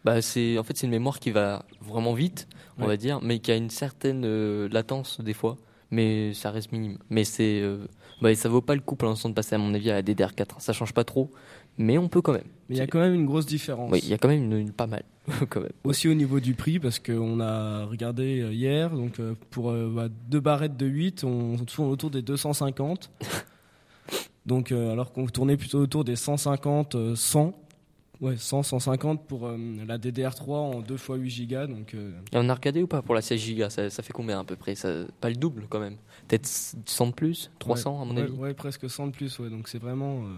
Bah, 0.06 0.22
c'est, 0.22 0.58
en 0.58 0.64
fait, 0.64 0.78
c'est 0.78 0.86
une 0.88 0.92
mémoire 0.92 1.20
qui 1.20 1.32
va 1.32 1.66
vraiment 1.82 2.14
vite, 2.14 2.48
on 2.78 2.82
Ouais. 2.84 2.88
va 2.88 2.98
dire, 2.98 3.20
mais 3.22 3.40
qui 3.40 3.52
a 3.52 3.56
une 3.58 3.70
certaine 3.70 4.66
latence 4.68 5.20
des 5.20 5.34
fois, 5.34 5.58
mais 5.92 6.34
ça 6.34 6.50
reste 6.52 6.72
minime. 6.72 6.98
Mais 7.10 7.26
c'est, 7.26 7.62
bah, 8.22 8.34
ça 8.36 8.48
vaut 8.48 8.62
pas 8.62 8.76
le 8.76 8.80
coup 8.80 8.96
pour 8.96 9.10
l'instant 9.10 9.28
de 9.28 9.34
passer, 9.34 9.56
à 9.56 9.58
mon 9.58 9.74
avis, 9.74 9.90
à 9.92 9.96
la 9.96 10.04
DDR4. 10.04 10.62
Ça 10.62 10.72
change 10.72 10.94
pas 10.94 11.04
trop, 11.04 11.30
mais 11.78 11.98
on 11.98 12.08
peut 12.10 12.22
quand 12.22 12.34
même. 12.34 12.44
mais 12.70 12.76
il 12.76 12.80
y 12.80 12.82
a 12.82 12.88
quand 12.88 13.00
même 13.00 13.14
une 13.14 13.26
grosse 13.26 13.46
différence 13.46 13.92
Oui, 13.92 14.00
il 14.04 14.10
y 14.10 14.14
a 14.14 14.18
quand 14.18 14.28
même 14.28 14.44
une, 14.44 14.58
une- 14.58 14.72
pas 14.72 14.88
mal, 14.88 15.04
quand 15.50 15.62
même. 15.62 15.72
Aussi 15.84 16.08
au 16.08 16.14
niveau 16.14 16.40
du 16.40 16.54
prix, 16.54 16.80
parce 16.80 17.00
qu'on 17.00 17.40
a 17.40 17.86
regardé 17.86 18.42
euh, 18.42 18.54
hier, 18.54 18.90
donc 18.92 19.20
euh, 19.20 19.36
pour 19.52 19.70
euh, 19.72 19.92
bah, 19.94 20.08
deux 20.30 20.40
barrettes 20.40 20.78
de 20.78 20.86
8, 20.86 21.24
on 21.24 21.58
tourne 21.58 21.90
autour 21.90 22.10
des 22.10 22.22
250. 22.22 23.10
donc 24.46 24.72
alors 24.72 25.12
qu'on 25.12 25.26
tournait 25.28 25.58
plutôt 25.58 25.80
autour 25.80 26.04
des 26.04 26.16
150, 26.16 26.96
euh, 26.96 27.16
100. 27.16 27.54
Ouais, 28.20 28.36
100, 28.36 28.64
150 28.64 29.28
pour 29.28 29.46
euh, 29.46 29.58
la 29.88 30.00
DDR3 30.00 30.50
en 30.50 30.80
2 30.82 30.96
x 30.96 31.08
8 31.08 31.46
Go. 31.48 31.68
Donc, 31.68 31.94
euh, 31.94 32.14
Et 32.34 32.38
on 32.38 32.50
a 32.50 32.54
regardé 32.56 32.82
ou 32.82 32.88
pas 32.88 33.04
pour 33.04 33.14
la 33.14 33.22
16 33.22 33.56
Go 33.56 33.70
ça, 33.70 33.92
ça 33.92 34.02
fait 34.02 34.12
combien 34.12 34.40
à 34.40 34.44
peu 34.44 34.56
près? 34.56 34.74
Ça, 34.74 35.06
Pas 35.22 35.30
le 35.30 35.36
double 35.36 35.66
quand 35.70 35.80
même. 35.80 35.98
Peut-être 36.28 36.48
100 36.48 37.08
de 37.08 37.12
plus? 37.12 37.52
300 37.60 38.02
à 38.02 38.06
mon 38.06 38.16
ouais, 38.16 38.24
avis? 38.24 38.32
ouais, 38.32 38.54
presque 38.56 38.90
100 38.90 39.08
de 39.08 39.12
plus. 39.12 39.38
Ouais, 39.38 39.52
donc 39.52 39.68
c'est 39.68 39.78
vraiment. 39.78 40.24
euh, 40.24 40.30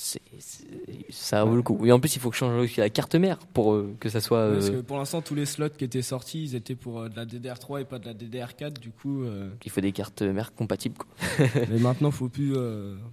C'est- 0.00 0.20
c'est- 0.38 0.64
Ça 1.10 1.42
vaut 1.44 1.56
le 1.56 1.62
coup. 1.62 1.84
Et 1.84 1.90
en 1.90 1.98
plus, 1.98 2.14
il 2.14 2.20
faut 2.20 2.30
que 2.30 2.36
je 2.36 2.38
change 2.38 2.56
aussi 2.62 2.78
la 2.78 2.88
carte 2.88 3.16
mère 3.16 3.38
pour 3.52 3.72
euh, 3.74 3.96
que 3.98 4.08
ça 4.08 4.20
soit. 4.20 4.48
Parce 4.52 4.68
euh, 4.68 4.76
que 4.76 4.80
pour 4.82 4.96
l'instant, 4.96 5.20
tous 5.22 5.34
les 5.34 5.44
slots 5.44 5.70
qui 5.70 5.82
étaient 5.84 6.02
sortis, 6.02 6.44
ils 6.44 6.54
étaient 6.54 6.76
pour 6.76 7.00
euh, 7.00 7.08
de 7.08 7.16
la 7.16 7.26
DDR3 7.26 7.80
et 7.80 7.84
pas 7.84 7.98
de 7.98 8.06
la 8.06 8.14
DDR4. 8.14 8.78
Du 8.78 8.90
coup, 8.90 9.24
Il 9.64 9.70
faut 9.72 9.80
des 9.80 9.90
cartes 9.90 10.22
mères 10.22 10.54
compatibles. 10.54 10.94
Quoi. 10.96 11.08
Mais 11.68 11.78
maintenant, 11.80 12.12
faut 12.12 12.28
plus. 12.28 12.54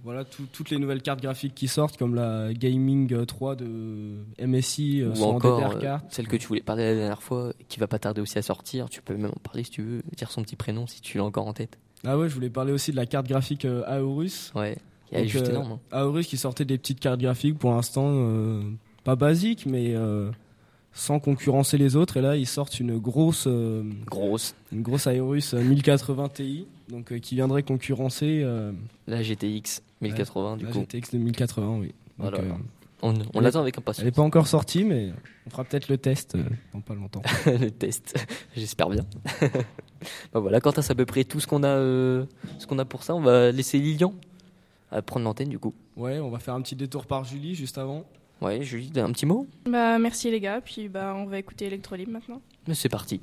voilà, 0.04 0.24
tout- 0.24 0.46
toutes 0.52 0.70
les 0.70 0.78
nouvelles 0.78 1.02
cartes 1.02 1.20
graphiques 1.20 1.56
qui 1.56 1.66
sortent, 1.66 1.96
comme 1.96 2.14
la 2.14 2.54
Gaming 2.54 3.26
3 3.26 3.56
de 3.56 4.18
MSI, 4.38 5.02
Ou 5.04 5.14
sont 5.16 5.24
en 5.24 5.34
encore 5.36 5.60
euh, 5.60 5.74
DDR4. 5.80 6.00
celle 6.10 6.28
que 6.28 6.36
tu 6.36 6.46
voulais 6.46 6.60
parler 6.62 6.84
la 6.84 6.94
dernière 6.94 7.22
fois, 7.22 7.52
qui 7.68 7.80
va 7.80 7.88
pas 7.88 7.98
tarder 7.98 8.20
aussi 8.20 8.38
à 8.38 8.42
sortir. 8.42 8.88
Tu 8.90 9.02
peux 9.02 9.16
même 9.16 9.32
en 9.34 9.40
parler 9.42 9.64
si 9.64 9.70
tu 9.70 9.82
veux, 9.82 10.02
dire 10.16 10.30
son 10.30 10.42
petit 10.42 10.56
prénom 10.56 10.86
si 10.86 11.00
tu 11.00 11.18
l'as 11.18 11.24
encore 11.24 11.48
en 11.48 11.52
tête. 11.52 11.78
Ah 12.04 12.16
ouais, 12.16 12.28
je 12.28 12.34
voulais 12.34 12.50
parler 12.50 12.72
aussi 12.72 12.92
de 12.92 12.96
la 12.96 13.06
carte 13.06 13.26
graphique 13.26 13.64
Aorus. 13.64 14.52
Ouais, 14.54 14.76
elle 15.12 15.18
est 15.18 15.22
Donc, 15.22 15.30
juste 15.30 15.46
euh, 15.46 15.50
énorme. 15.50 15.72
hein. 15.72 15.78
Aorus 16.02 16.26
qui 16.26 16.36
sortait 16.36 16.64
des 16.64 16.78
petites 16.78 17.00
cartes 17.00 17.20
graphiques 17.20 17.58
pour 17.58 17.70
l'instant, 17.72 18.06
euh, 18.10 18.62
pas 19.04 19.16
basiques, 19.16 19.66
mais 19.66 19.94
euh, 19.94 20.30
sans 20.92 21.20
concurrencer 21.20 21.78
les 21.78 21.94
autres. 21.96 22.16
Et 22.16 22.20
là, 22.20 22.36
ils 22.36 22.46
sortent 22.46 22.80
une 22.80 22.98
grosse, 22.98 23.46
Grosse. 24.06 24.54
une 24.72 24.82
grosse 24.82 25.06
Aorus 25.06 25.54
euh, 25.54 25.62
1080 25.62 26.28
Ti, 26.30 26.66
donc 26.90 27.18
qui 27.20 27.34
viendrait 27.34 27.62
concurrencer 27.62 28.44
La 29.06 29.22
GTX 29.22 29.82
1080 30.00 30.56
du 30.58 30.64
la 30.66 30.70
coup. 30.72 30.80
GTX 30.80 31.10
2080, 31.12 31.78
oui. 31.78 31.86
Donc, 31.86 31.94
Voilà. 32.18 32.38
euh, 32.38 32.52
On, 33.02 33.10
on 33.12 33.14
Elle- 33.34 33.42
l'attend 33.42 33.60
avec 33.60 33.74
elle 33.76 33.80
impatience. 33.80 34.04
n'est 34.06 34.10
pas 34.10 34.22
encore 34.22 34.46
sortie, 34.46 34.82
mais 34.84 35.12
on 35.46 35.50
fera 35.50 35.64
peut-être 35.64 35.88
le 35.88 35.98
test 35.98 36.34
euh, 36.34 36.42
dans 36.72 36.80
pas 36.80 36.94
longtemps. 36.94 37.20
le 37.46 37.68
test. 37.70 38.14
J'espère 38.56 38.88
bien. 38.88 39.04
bah 40.32 40.40
voilà, 40.40 40.60
Quentin, 40.60 40.80
c'est 40.82 40.92
à 40.92 40.94
peu 40.94 41.04
près 41.04 41.24
tout 41.24 41.38
ce 41.38 41.46
qu'on 41.46 41.62
a, 41.62 41.68
euh, 41.68 42.24
ce 42.58 42.66
qu'on 42.66 42.78
a 42.78 42.84
pour 42.86 43.02
ça. 43.02 43.14
On 43.14 43.20
va 43.20 43.52
laisser 43.52 43.78
Lilian 43.78 44.14
à 44.90 45.02
prendre 45.02 45.24
l'antenne 45.24 45.48
du 45.48 45.58
coup. 45.58 45.74
Ouais, 45.96 46.18
on 46.20 46.30
va 46.30 46.38
faire 46.38 46.54
un 46.54 46.62
petit 46.62 46.76
détour 46.76 47.06
par 47.06 47.24
Julie 47.24 47.54
juste 47.54 47.78
avant. 47.78 48.04
Ouais, 48.40 48.62
Julie, 48.62 48.92
un 48.96 49.12
petit 49.12 49.26
mot? 49.26 49.46
Bah 49.64 49.98
merci 49.98 50.30
les 50.30 50.40
gars, 50.40 50.60
puis 50.60 50.88
bah 50.88 51.14
on 51.16 51.24
va 51.24 51.38
écouter 51.38 51.66
Electrolib 51.66 52.08
maintenant. 52.08 52.42
Mais 52.68 52.74
c'est 52.74 52.88
parti. 52.88 53.20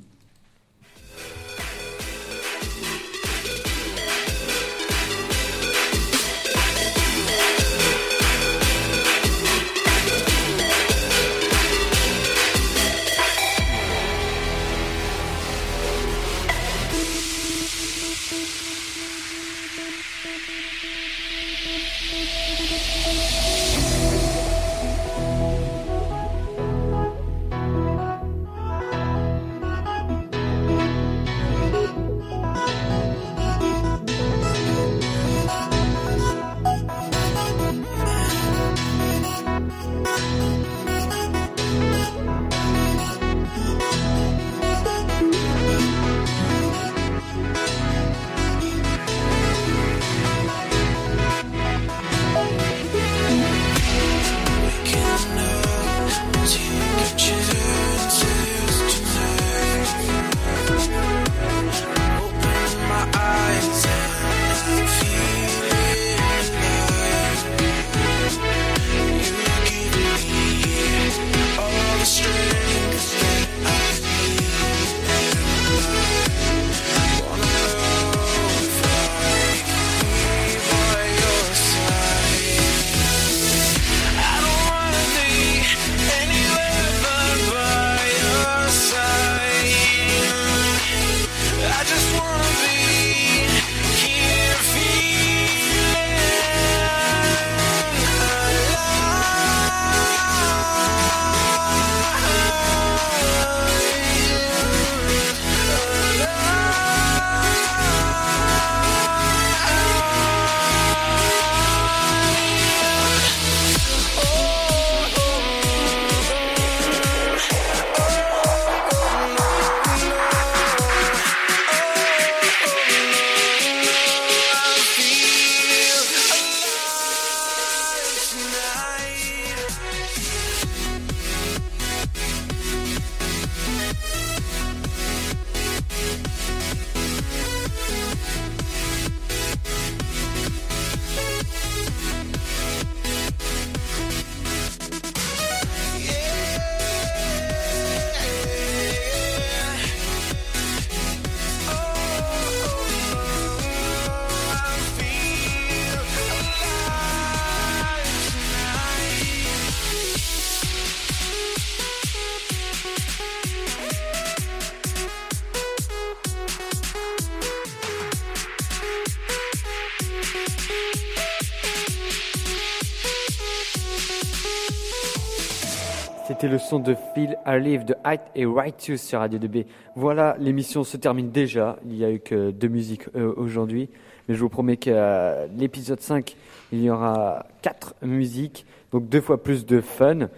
C'était 176.44 176.52
le 176.52 176.58
son 176.58 176.78
de 176.78 176.94
Phil 177.14 177.38
Live 177.46 177.86
de 177.86 177.94
Height 178.04 178.20
et 178.34 178.44
Righteous 178.44 178.98
sur 178.98 179.20
Radio 179.20 179.38
2B. 179.38 179.64
Voilà, 179.96 180.36
l'émission 180.38 180.84
se 180.84 180.98
termine 180.98 181.30
déjà. 181.30 181.78
Il 181.86 181.92
n'y 181.92 182.04
a 182.04 182.10
eu 182.10 182.20
que 182.20 182.50
deux 182.50 182.68
musiques 182.68 183.08
euh, 183.16 183.32
aujourd'hui. 183.38 183.88
Mais 184.28 184.34
je 184.34 184.40
vous 184.40 184.50
promets 184.50 184.76
qu'à 184.76 185.46
l'épisode 185.46 186.00
5, 186.00 186.36
il 186.70 186.82
y 186.82 186.90
aura 186.90 187.46
quatre 187.62 187.94
musiques, 188.02 188.66
donc 188.92 189.08
deux 189.08 189.22
fois 189.22 189.42
plus 189.42 189.64
de 189.64 189.80
fun. 189.80 190.28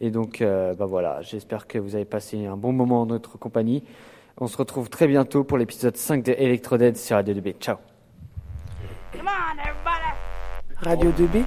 Et 0.00 0.10
donc, 0.10 0.40
euh, 0.40 0.74
bah 0.74 0.86
voilà, 0.86 1.22
j'espère 1.22 1.68
que 1.68 1.78
vous 1.78 1.94
avez 1.94 2.04
passé 2.04 2.46
un 2.46 2.56
bon 2.56 2.72
moment 2.72 3.02
en 3.02 3.06
notre 3.06 3.38
compagnie. 3.38 3.84
On 4.38 4.48
se 4.48 4.56
retrouve 4.56 4.90
très 4.90 5.06
bientôt 5.06 5.44
pour 5.44 5.56
l'épisode 5.56 5.96
5 5.96 6.24
de 6.24 6.32
Electrodead 6.32 6.96
sur 6.96 7.14
Radio 7.14 7.32
2B. 7.32 7.54
Ciao. 7.60 7.76
Radio 10.82 11.12
2B 11.12 11.44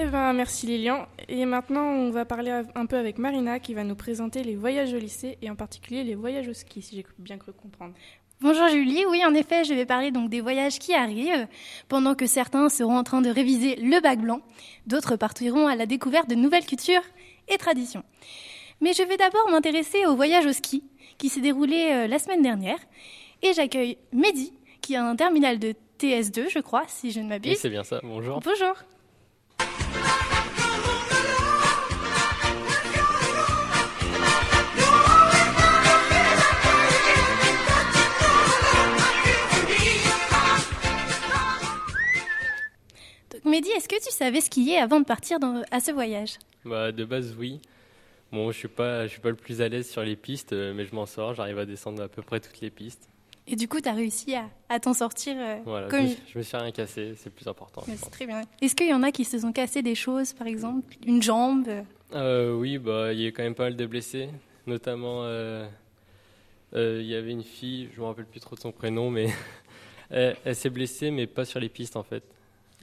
Eh 0.00 0.06
ben, 0.06 0.32
merci 0.32 0.66
Lilian. 0.66 1.08
Et 1.28 1.44
maintenant, 1.44 1.82
on 1.82 2.10
va 2.10 2.24
parler 2.24 2.52
un 2.72 2.86
peu 2.86 2.96
avec 2.96 3.18
Marina 3.18 3.58
qui 3.58 3.74
va 3.74 3.82
nous 3.82 3.96
présenter 3.96 4.44
les 4.44 4.54
voyages 4.54 4.94
au 4.94 4.96
lycée 4.96 5.38
et 5.42 5.50
en 5.50 5.56
particulier 5.56 6.04
les 6.04 6.14
voyages 6.14 6.46
au 6.46 6.52
ski, 6.52 6.82
si 6.82 6.94
j'ai 6.94 7.04
bien 7.18 7.36
cru 7.36 7.52
comprendre. 7.52 7.94
Bonjour 8.40 8.68
Julie, 8.68 9.04
oui 9.10 9.24
en 9.24 9.34
effet 9.34 9.64
je 9.64 9.74
vais 9.74 9.84
parler 9.84 10.12
donc 10.12 10.30
des 10.30 10.40
voyages 10.40 10.78
qui 10.78 10.94
arrivent, 10.94 11.48
pendant 11.88 12.14
que 12.14 12.28
certains 12.28 12.68
seront 12.68 12.96
en 12.96 13.02
train 13.02 13.20
de 13.20 13.28
réviser 13.28 13.74
le 13.74 14.00
bac 14.00 14.20
blanc, 14.20 14.40
d'autres 14.86 15.16
partiront 15.16 15.66
à 15.66 15.74
la 15.74 15.86
découverte 15.86 16.30
de 16.30 16.36
nouvelles 16.36 16.64
cultures 16.64 17.02
et 17.48 17.58
traditions. 17.58 18.04
Mais 18.80 18.92
je 18.92 19.02
vais 19.02 19.16
d'abord 19.16 19.50
m'intéresser 19.50 20.06
au 20.06 20.14
voyage 20.14 20.46
au 20.46 20.52
ski, 20.52 20.84
qui 21.18 21.28
s'est 21.28 21.40
déroulé 21.40 21.88
euh, 21.90 22.06
la 22.06 22.20
semaine 22.20 22.42
dernière, 22.42 22.78
et 23.42 23.52
j'accueille 23.52 23.98
Mehdi, 24.12 24.52
qui 24.80 24.94
a 24.94 25.04
un 25.04 25.16
terminal 25.16 25.58
de 25.58 25.74
TS2 25.98 26.48
je 26.48 26.60
crois, 26.60 26.84
si 26.86 27.10
je 27.10 27.18
ne 27.18 27.28
m'abuse. 27.28 27.50
Oui 27.50 27.58
c'est 27.60 27.70
bien 27.70 27.82
ça, 27.82 27.98
bonjour. 28.04 28.38
Bonjour. 28.38 28.76
Savais 44.18 44.40
skier 44.40 44.78
avant 44.78 44.98
de 44.98 45.04
partir 45.04 45.38
dans- 45.38 45.62
à 45.70 45.78
ce 45.78 45.92
voyage 45.92 46.38
Bah, 46.64 46.90
de 46.90 47.04
base, 47.04 47.36
oui. 47.38 47.60
Bon, 48.32 48.50
je 48.50 48.58
suis 48.58 48.66
pas, 48.66 49.06
je 49.06 49.12
suis 49.12 49.20
pas 49.20 49.28
le 49.30 49.36
plus 49.36 49.62
à 49.62 49.68
l'aise 49.68 49.88
sur 49.88 50.02
les 50.02 50.16
pistes, 50.16 50.52
euh, 50.52 50.74
mais 50.74 50.84
je 50.86 50.92
m'en 50.92 51.06
sors. 51.06 51.34
J'arrive 51.34 51.56
à 51.60 51.64
descendre 51.64 52.02
à 52.02 52.08
peu 52.08 52.20
près 52.22 52.40
toutes 52.40 52.60
les 52.60 52.70
pistes. 52.70 53.08
Et 53.46 53.54
du 53.54 53.68
coup, 53.68 53.80
tu 53.80 53.88
as 53.88 53.92
réussi 53.92 54.34
à, 54.34 54.50
à 54.68 54.80
t'en 54.80 54.92
sortir 54.92 55.36
euh, 55.38 55.58
Voilà, 55.64 55.86
je 55.86 55.90
comme 55.92 56.02
me, 56.02 56.08
il- 56.08 56.16
je 56.32 56.36
me 56.38 56.42
suis 56.42 56.56
rien 56.56 56.72
cassé, 56.72 57.14
c'est 57.16 57.26
le 57.26 57.30
plus 57.30 57.46
important. 57.46 57.84
C'est 57.86 58.10
très 58.10 58.26
bien. 58.26 58.42
Est-ce 58.60 58.74
qu'il 58.74 58.88
y 58.88 58.92
en 58.92 59.04
a 59.04 59.12
qui 59.12 59.24
se 59.24 59.38
sont 59.38 59.52
cassés 59.52 59.82
des 59.82 59.94
choses, 59.94 60.32
par 60.32 60.48
exemple 60.48 60.96
Une 61.06 61.22
jambe 61.22 61.68
euh, 61.68 61.82
Euh, 62.14 62.52
oui, 62.56 62.78
bah, 62.78 63.12
il 63.12 63.20
y 63.20 63.26
a 63.28 63.30
quand 63.30 63.44
même 63.44 63.54
pas 63.54 63.64
mal 63.64 63.76
de 63.76 63.86
blessés, 63.86 64.30
notamment. 64.66 65.20
euh, 65.22 65.64
euh, 66.74 66.98
Il 67.00 67.06
y 67.06 67.14
avait 67.14 67.30
une 67.30 67.44
fille, 67.44 67.88
je 67.94 68.00
me 68.00 68.06
rappelle 68.06 68.26
plus 68.26 68.40
trop 68.40 68.56
de 68.56 68.60
son 68.60 68.72
prénom, 68.72 69.12
mais 69.12 69.28
elle, 70.10 70.36
elle 70.44 70.56
s'est 70.56 70.70
blessée, 70.70 71.12
mais 71.12 71.28
pas 71.28 71.44
sur 71.44 71.60
les 71.60 71.68
pistes 71.68 71.94
en 71.94 72.02
fait. 72.02 72.24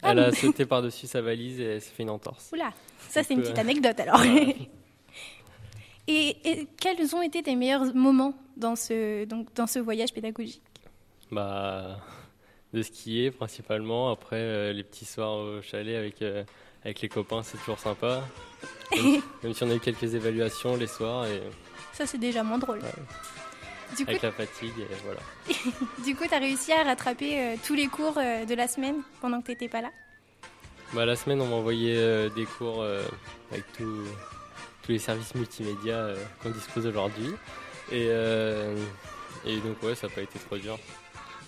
Ah, 0.05 0.11
Elle 0.11 0.19
a 0.19 0.31
sauté 0.31 0.65
par-dessus 0.65 1.07
sa 1.07 1.21
valise 1.21 1.59
et 1.59 1.63
elle 1.63 1.81
s'est 1.81 1.91
fait 1.91 2.03
une 2.03 2.09
entorse. 2.09 2.51
Oula, 2.53 2.71
ça 3.09 3.23
c'est 3.23 3.33
une 3.33 3.41
petite 3.41 3.59
anecdote 3.59 3.99
alors. 3.99 4.17
voilà. 4.17 4.41
et, 6.07 6.37
et 6.43 6.67
quels 6.79 7.15
ont 7.15 7.21
été 7.21 7.41
tes 7.43 7.55
meilleurs 7.55 7.93
moments 7.95 8.33
dans 8.55 8.75
ce, 8.75 9.25
donc, 9.25 9.53
dans 9.55 9.67
ce 9.67 9.79
voyage 9.79 10.13
pédagogique? 10.13 10.61
Bah, 11.31 11.97
de 12.73 12.81
skier 12.83 13.31
principalement. 13.31 14.11
Après, 14.11 14.37
euh, 14.39 14.73
les 14.73 14.83
petits 14.83 15.05
soirs 15.05 15.37
au 15.37 15.61
chalet 15.61 15.95
avec, 15.95 16.21
euh, 16.21 16.43
avec 16.83 17.01
les 17.01 17.09
copains, 17.09 17.41
c'est 17.41 17.57
toujours 17.57 17.79
sympa. 17.79 18.23
Même, 18.95 19.21
même 19.43 19.53
si 19.53 19.63
on 19.63 19.71
a 19.71 19.75
eu 19.75 19.79
quelques 19.79 20.13
évaluations 20.13 20.75
les 20.75 20.87
soirs 20.87 21.25
et 21.25 21.41
Ça, 21.93 22.05
c'est 22.05 22.17
déjà 22.17 22.43
moins 22.43 22.59
drôle. 22.59 22.81
Du 23.97 24.03
coup, 24.03 24.11
avec 24.11 24.23
la 24.23 24.31
fatigue, 24.31 24.73
et 24.79 24.95
voilà. 25.05 25.19
du 26.05 26.15
coup, 26.15 26.25
t'as 26.29 26.39
réussi 26.39 26.71
à 26.71 26.83
rattraper 26.83 27.39
euh, 27.39 27.55
tous 27.65 27.75
les 27.75 27.87
cours 27.87 28.17
euh, 28.17 28.45
de 28.45 28.53
la 28.53 28.67
semaine 28.67 29.01
pendant 29.21 29.41
que 29.41 29.47
t'étais 29.47 29.69
pas 29.69 29.81
là? 29.81 29.89
Bah, 30.93 31.05
la 31.05 31.15
semaine, 31.15 31.41
on 31.41 31.47
m'a 31.47 31.55
envoyé 31.55 31.95
euh, 31.97 32.29
des 32.29 32.45
cours 32.45 32.81
euh, 32.81 33.03
avec 33.51 33.63
tous 33.73 34.03
tous 34.83 34.91
les 34.91 34.99
services 34.99 35.33
multimédia 35.33 36.09
qu'on 36.41 36.51
dispose 36.51 36.85
aujourd'hui. 36.85 37.33
Et, 37.91 38.05
et 38.05 39.57
donc, 39.57 39.81
ouais, 39.81 39.95
ça 39.95 40.07
n'a 40.07 40.13
pas 40.13 40.21
été 40.21 40.37
trop 40.37 40.57
dur. 40.57 40.77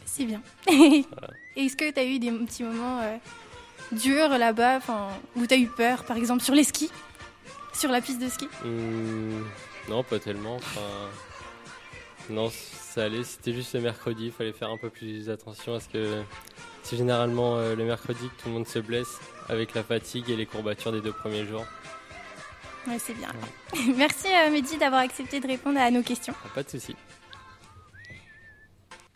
C'est 0.06 0.25
bien. 0.25 0.42
Est-ce 1.56 1.77
que 1.77 1.92
t'as 1.92 2.04
eu 2.04 2.18
des 2.18 2.32
petits 2.32 2.63
moments 2.63 3.00
durs 3.92 4.30
là-bas, 4.30 4.80
où 5.36 5.46
t'as 5.46 5.58
eu 5.58 5.68
peur, 5.68 6.04
par 6.04 6.18
exemple 6.18 6.42
sur 6.42 6.56
les 6.56 6.63
skis, 6.63 6.89
sur 7.74 7.92
la 7.92 8.01
piste 8.01 8.20
de 8.20 8.27
ski? 8.27 8.48
Hum, 8.66 9.46
non, 9.88 10.04
pas 10.04 10.18
tellement. 10.18 10.56
Enfin, 10.56 10.82
non, 12.29 12.50
ça 12.51 13.05
allait. 13.05 13.24
C'était 13.24 13.53
juste 13.53 13.74
le 13.74 13.81
mercredi. 13.81 14.25
Il 14.27 14.31
fallait 14.31 14.53
faire 14.53 14.69
un 14.69 14.77
peu 14.77 14.89
plus 14.89 15.29
attention 15.29 15.74
parce 15.74 15.88
que 15.88 16.24
c'est 16.84 16.98
généralement 16.98 17.57
euh, 17.57 17.75
le 17.75 17.86
mercredi 17.86 18.29
que 18.29 18.41
tout 18.41 18.48
le 18.50 18.53
monde 18.53 18.67
se 18.67 18.79
blesse 18.79 19.19
avec 19.50 19.74
la 19.74 19.84
fatigue 19.84 20.29
et 20.29 20.36
les 20.36 20.46
courbatures 20.46 20.91
des 20.91 21.01
deux 21.01 21.12
premiers 21.13 21.46
jours. 21.46 21.65
Ouais, 22.88 23.00
c'est 23.00 23.13
bien. 23.13 23.29
Merci 23.96 24.27
euh, 24.27 24.50
Mehdi 24.51 24.77
d'avoir 24.77 25.01
accepté 25.01 25.39
de 25.39 25.48
répondre 25.48 25.79
à 25.79 25.91
nos 25.91 26.03
questions. 26.03 26.34
Ah, 26.46 26.50
Pas 26.55 26.63
de 26.63 26.69
souci. 26.69 26.96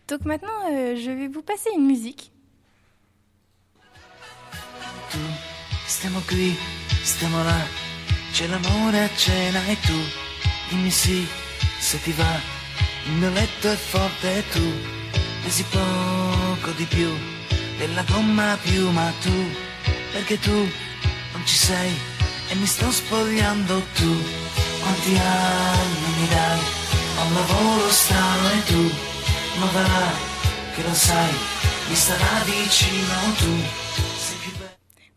Donc 0.07 0.25
maintenant, 0.25 0.67
euh, 0.69 0.95
je 0.97 1.09
vais 1.09 1.27
vous 1.27 1.41
passer 1.41 1.69
une 1.75 1.85
musique. 1.85 2.31
Stiamo 5.87 6.21
qui, 6.21 6.55
stiamo 7.03 7.43
là, 7.43 7.59
c'è 8.31 8.47
l'amore 8.47 8.95
a 8.95 9.09
cena 9.13 9.65
e 9.67 9.77
tu 9.81 9.93
dimmi 10.69 10.89
sì 10.89 11.27
se 11.79 12.01
ti 12.01 12.11
va. 12.13 12.60
Il 13.05 13.11
mio 13.13 13.29
letto 13.31 13.71
è 13.71 13.75
forte 13.75 14.43
tu 14.51 14.99
pesi 15.43 15.63
poco 15.63 16.71
di 16.77 16.85
più 16.85 17.09
della 17.77 18.03
gomma 18.03 18.57
più, 18.61 18.91
ma 18.91 19.11
tu, 19.21 19.33
perché 20.11 20.39
tu 20.39 20.53
non 21.33 21.41
ci 21.45 21.55
sei 21.55 21.91
e 22.49 22.55
mi 22.55 22.67
sto 22.67 22.91
spogliando 22.91 23.81
tu. 23.95 24.13
Quanti 24.81 25.17
anni 25.17 26.19
mi 26.19 26.27
dai? 26.27 26.59
Ho 27.17 27.25
un 27.25 27.33
lavoro 27.33 27.89
strano 27.89 28.49
e 28.49 28.63
tu, 28.65 28.91
ma 29.59 29.65
va 29.65 30.11
che 30.75 30.83
lo 30.83 30.93
sai, 30.93 31.33
mi 31.89 31.95
starà 31.95 32.43
vicino 32.45 33.15
tu. 33.37 33.53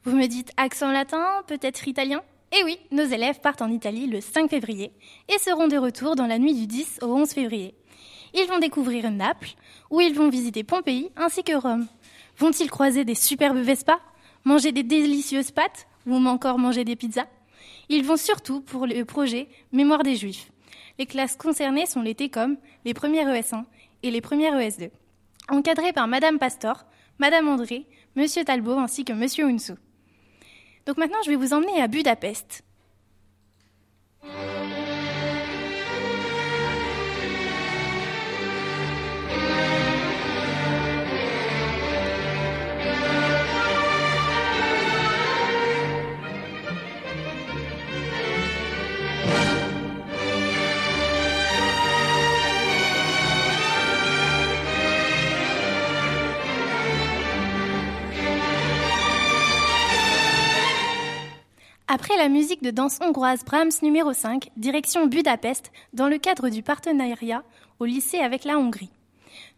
Vous 0.04 0.14
me 0.14 0.26
dites 0.26 0.52
accent 0.56 0.92
latin, 0.92 1.42
peut-être 1.46 1.86
italien? 1.86 2.20
Eh 2.56 2.62
oui, 2.62 2.78
nos 2.92 3.02
élèves 3.02 3.40
partent 3.40 3.62
en 3.62 3.70
Italie 3.70 4.06
le 4.06 4.20
5 4.20 4.48
février 4.48 4.92
et 5.28 5.38
seront 5.40 5.66
de 5.66 5.76
retour 5.76 6.14
dans 6.14 6.28
la 6.28 6.38
nuit 6.38 6.54
du 6.54 6.68
10 6.68 7.00
au 7.02 7.06
11 7.06 7.28
février. 7.30 7.74
Ils 8.32 8.46
vont 8.46 8.60
découvrir 8.60 9.10
Naples, 9.10 9.54
où 9.90 10.00
ils 10.00 10.14
vont 10.14 10.28
visiter 10.28 10.62
Pompéi 10.62 11.10
ainsi 11.16 11.42
que 11.42 11.56
Rome. 11.56 11.88
Vont-ils 12.38 12.70
croiser 12.70 13.04
des 13.04 13.16
superbes 13.16 13.58
Vespas, 13.58 13.98
manger 14.44 14.70
des 14.70 14.84
délicieuses 14.84 15.50
pâtes 15.50 15.88
ou 16.06 16.14
encore 16.14 16.60
manger 16.60 16.84
des 16.84 16.94
pizzas? 16.94 17.26
Ils 17.88 18.04
vont 18.04 18.16
surtout 18.16 18.60
pour 18.60 18.86
le 18.86 19.04
projet 19.04 19.48
Mémoire 19.72 20.04
des 20.04 20.14
Juifs. 20.14 20.52
Les 21.00 21.06
classes 21.06 21.36
concernées 21.36 21.86
sont 21.86 22.02
les 22.02 22.14
TECOM, 22.14 22.56
les 22.84 22.94
premières 22.94 23.28
ES1 23.34 23.64
et 24.04 24.12
les 24.12 24.20
premières 24.20 24.54
ES2, 24.54 24.90
encadrées 25.48 25.92
par 25.92 26.06
Madame 26.06 26.38
Pastor, 26.38 26.84
Madame 27.18 27.48
André, 27.48 27.86
Monsieur 28.14 28.44
Talbot 28.44 28.78
ainsi 28.78 29.04
que 29.04 29.12
Monsieur 29.12 29.46
Hunsou. 29.46 29.74
Donc 30.86 30.98
maintenant, 30.98 31.18
je 31.24 31.30
vais 31.30 31.36
vous 31.36 31.52
emmener 31.52 31.80
à 31.80 31.88
Budapest. 31.88 32.62
Après 62.04 62.18
la 62.18 62.28
musique 62.28 62.62
de 62.62 62.70
danse 62.70 62.98
hongroise 63.00 63.46
Brahms 63.46 63.80
numéro 63.80 64.12
5, 64.12 64.50
direction 64.58 65.06
Budapest, 65.06 65.72
dans 65.94 66.06
le 66.06 66.18
cadre 66.18 66.50
du 66.50 66.62
partenariat 66.62 67.42
au 67.78 67.86
lycée 67.86 68.18
avec 68.18 68.44
la 68.44 68.58
Hongrie. 68.58 68.90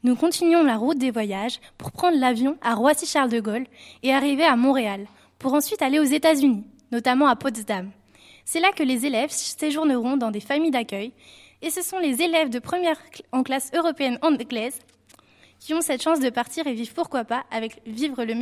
Nous 0.04 0.14
continuons 0.14 0.62
la 0.62 0.76
route 0.76 0.96
des 0.96 1.10
voyages 1.10 1.58
pour 1.76 1.90
prendre 1.90 2.16
l'avion 2.16 2.56
à 2.62 2.76
Roissy-Charles 2.76 3.30
de 3.30 3.40
Gaulle 3.40 3.66
et 4.04 4.14
arriver 4.14 4.44
à 4.44 4.54
Montréal, 4.54 5.08
pour 5.40 5.54
ensuite 5.54 5.82
aller 5.82 5.98
aux 5.98 6.04
États-Unis, 6.04 6.62
notamment 6.92 7.26
à 7.26 7.34
Potsdam. 7.34 7.90
C'est 8.44 8.60
là 8.60 8.70
que 8.70 8.84
les 8.84 9.06
élèves 9.06 9.30
séjourneront 9.30 10.16
dans 10.16 10.30
des 10.30 10.38
familles 10.38 10.70
d'accueil, 10.70 11.10
et 11.62 11.70
ce 11.70 11.82
sont 11.82 11.98
les 11.98 12.22
élèves 12.22 12.50
de 12.50 12.60
première 12.60 13.02
en 13.32 13.42
classe 13.42 13.72
européenne 13.74 14.20
anglaise 14.22 14.78
qui 15.58 15.74
ont 15.74 15.80
cette 15.80 16.04
chance 16.04 16.20
de 16.20 16.30
partir 16.30 16.68
et 16.68 16.74
vivre 16.74 16.94
pourquoi 16.94 17.24
pas 17.24 17.44
avec 17.50 17.82
vivre 17.86 18.22
le 18.22 18.34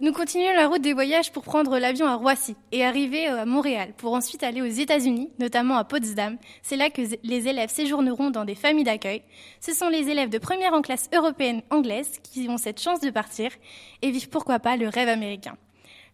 Nous 0.00 0.12
continuons 0.12 0.52
la 0.54 0.66
route 0.66 0.82
des 0.82 0.92
voyages 0.92 1.30
pour 1.30 1.44
prendre 1.44 1.78
l'avion 1.78 2.08
à 2.08 2.16
Roissy 2.16 2.56
et 2.72 2.84
arriver 2.84 3.28
euh, 3.28 3.42
à 3.42 3.44
Montréal 3.44 3.94
pour 3.96 4.12
ensuite 4.14 4.42
aller 4.42 4.60
aux 4.60 4.64
États-Unis, 4.64 5.30
notamment 5.38 5.76
à 5.76 5.84
Potsdam. 5.84 6.36
C'est 6.62 6.76
là 6.76 6.90
que 6.90 7.02
les 7.22 7.46
élèves 7.46 7.70
séjourneront 7.70 8.30
dans 8.30 8.44
des 8.44 8.56
familles 8.56 8.82
d'accueil. 8.82 9.22
Ce 9.60 9.72
sont 9.72 9.88
les 9.88 10.08
élèves 10.08 10.30
de 10.30 10.38
première 10.38 10.72
en 10.72 10.82
classe 10.82 11.08
européenne 11.14 11.62
anglaise 11.70 12.18
qui 12.24 12.48
ont 12.48 12.56
cette 12.56 12.80
chance 12.80 12.98
de 12.98 13.10
partir 13.10 13.52
et 14.02 14.10
vivre 14.10 14.28
pourquoi 14.30 14.58
pas 14.58 14.76
le 14.76 14.88
rêve 14.88 15.08
américain. 15.08 15.56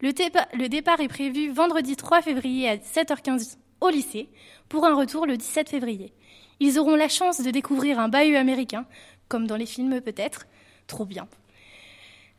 Le 0.02 0.66
départ 0.68 1.00
est 1.00 1.08
prévu 1.08 1.50
vendredi 1.50 1.96
3 1.96 2.20
février 2.20 2.68
à 2.68 2.76
7h15 2.76 3.56
au 3.80 3.88
lycée 3.88 4.28
pour 4.68 4.84
un 4.84 4.94
retour 4.94 5.24
le 5.24 5.38
17 5.38 5.70
février. 5.70 6.12
Ils 6.60 6.78
auront 6.78 6.96
la 6.96 7.08
chance 7.08 7.40
de 7.40 7.50
découvrir 7.50 7.98
un 7.98 8.10
bahut 8.10 8.36
américain, 8.36 8.84
comme 9.28 9.46
dans 9.46 9.56
les 9.56 9.64
films 9.64 10.02
peut-être. 10.02 10.46
Trop 10.86 11.06
bien. 11.06 11.26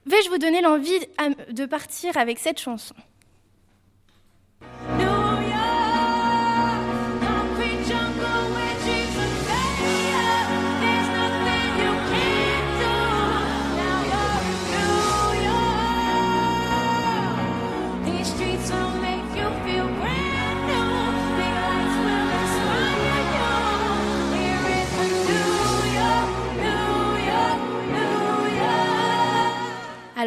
Vais-je 0.06 0.30
vous 0.30 0.40
donner 0.40 0.62
l'envie 0.62 1.00
de 1.52 1.66
partir 1.66 2.18
avec 2.18 2.40
cette 2.40 2.60
chanson? 2.60 2.96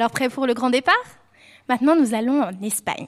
Alors 0.04 0.12
prêt 0.12 0.28
pour 0.28 0.46
le 0.46 0.52
grand 0.52 0.68
départ? 0.68 0.94
Maintenant 1.66 1.96
nous 1.96 2.12
allons 2.12 2.42
en 2.42 2.62
Espagne. 2.62 3.06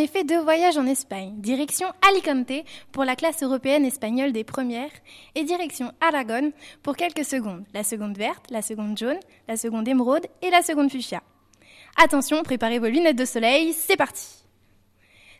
Effet 0.00 0.24
deux 0.24 0.40
voyages 0.40 0.78
en 0.78 0.86
Espagne, 0.86 1.34
direction 1.36 1.86
Alicante 2.08 2.64
pour 2.90 3.04
la 3.04 3.14
classe 3.14 3.42
européenne 3.42 3.84
espagnole 3.84 4.32
des 4.32 4.44
premières 4.44 4.90
et 5.34 5.44
direction 5.44 5.92
Aragon 6.00 6.52
pour 6.82 6.96
quelques 6.96 7.24
secondes, 7.24 7.64
la 7.72 7.84
seconde 7.84 8.16
verte, 8.16 8.50
la 8.50 8.62
seconde 8.62 8.98
jaune, 8.98 9.20
la 9.46 9.56
seconde 9.56 9.86
émeraude 9.86 10.26
et 10.42 10.50
la 10.50 10.62
seconde 10.62 10.90
fuchsia. 10.90 11.22
Attention, 12.02 12.42
préparez 12.42 12.78
vos 12.78 12.88
lunettes 12.88 13.18
de 13.18 13.24
soleil, 13.24 13.72
c'est 13.72 13.96
parti. 13.96 14.26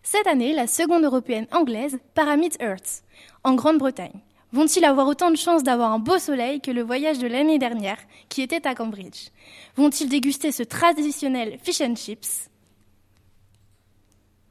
Cette 0.02 0.26
année, 0.26 0.52
la 0.52 0.66
seconde 0.66 1.04
européenne 1.04 1.46
anglaise 1.52 1.98
part 2.14 2.28
à 2.28 2.36
Mid-Earth, 2.36 3.02
en 3.44 3.54
Grande-Bretagne. 3.54 4.20
Vont-ils 4.52 4.84
avoir 4.84 5.06
autant 5.06 5.30
de 5.30 5.36
chances 5.36 5.62
d'avoir 5.62 5.92
un 5.92 5.98
beau 5.98 6.18
soleil 6.18 6.60
que 6.60 6.72
le 6.72 6.82
voyage 6.82 7.18
de 7.18 7.28
l'année 7.28 7.58
dernière, 7.58 7.98
qui 8.28 8.42
était 8.42 8.66
à 8.66 8.74
Cambridge? 8.74 9.28
Vont-ils 9.76 10.08
déguster 10.08 10.52
ce 10.52 10.64
traditionnel 10.64 11.58
fish 11.62 11.80
and 11.80 11.94
chips? 11.94 12.49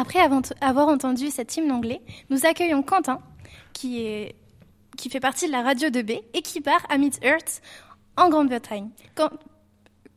Après 0.00 0.20
avoir 0.20 0.86
entendu 0.86 1.28
cet 1.28 1.56
hymne 1.56 1.72
anglais, 1.72 2.00
nous 2.30 2.46
accueillons 2.46 2.84
Quentin, 2.84 3.18
qui, 3.72 4.32
fait 5.10 5.18
partie 5.18 5.48
de 5.48 5.50
la 5.52 5.62
radio 5.62 5.88
2B 5.88 6.22
et 6.34 6.40
qui 6.40 6.60
part 6.60 6.86
à 6.88 6.98
Mid-Earth 6.98 7.60
en 8.16 8.28
Grande-Bretagne. 8.28 8.90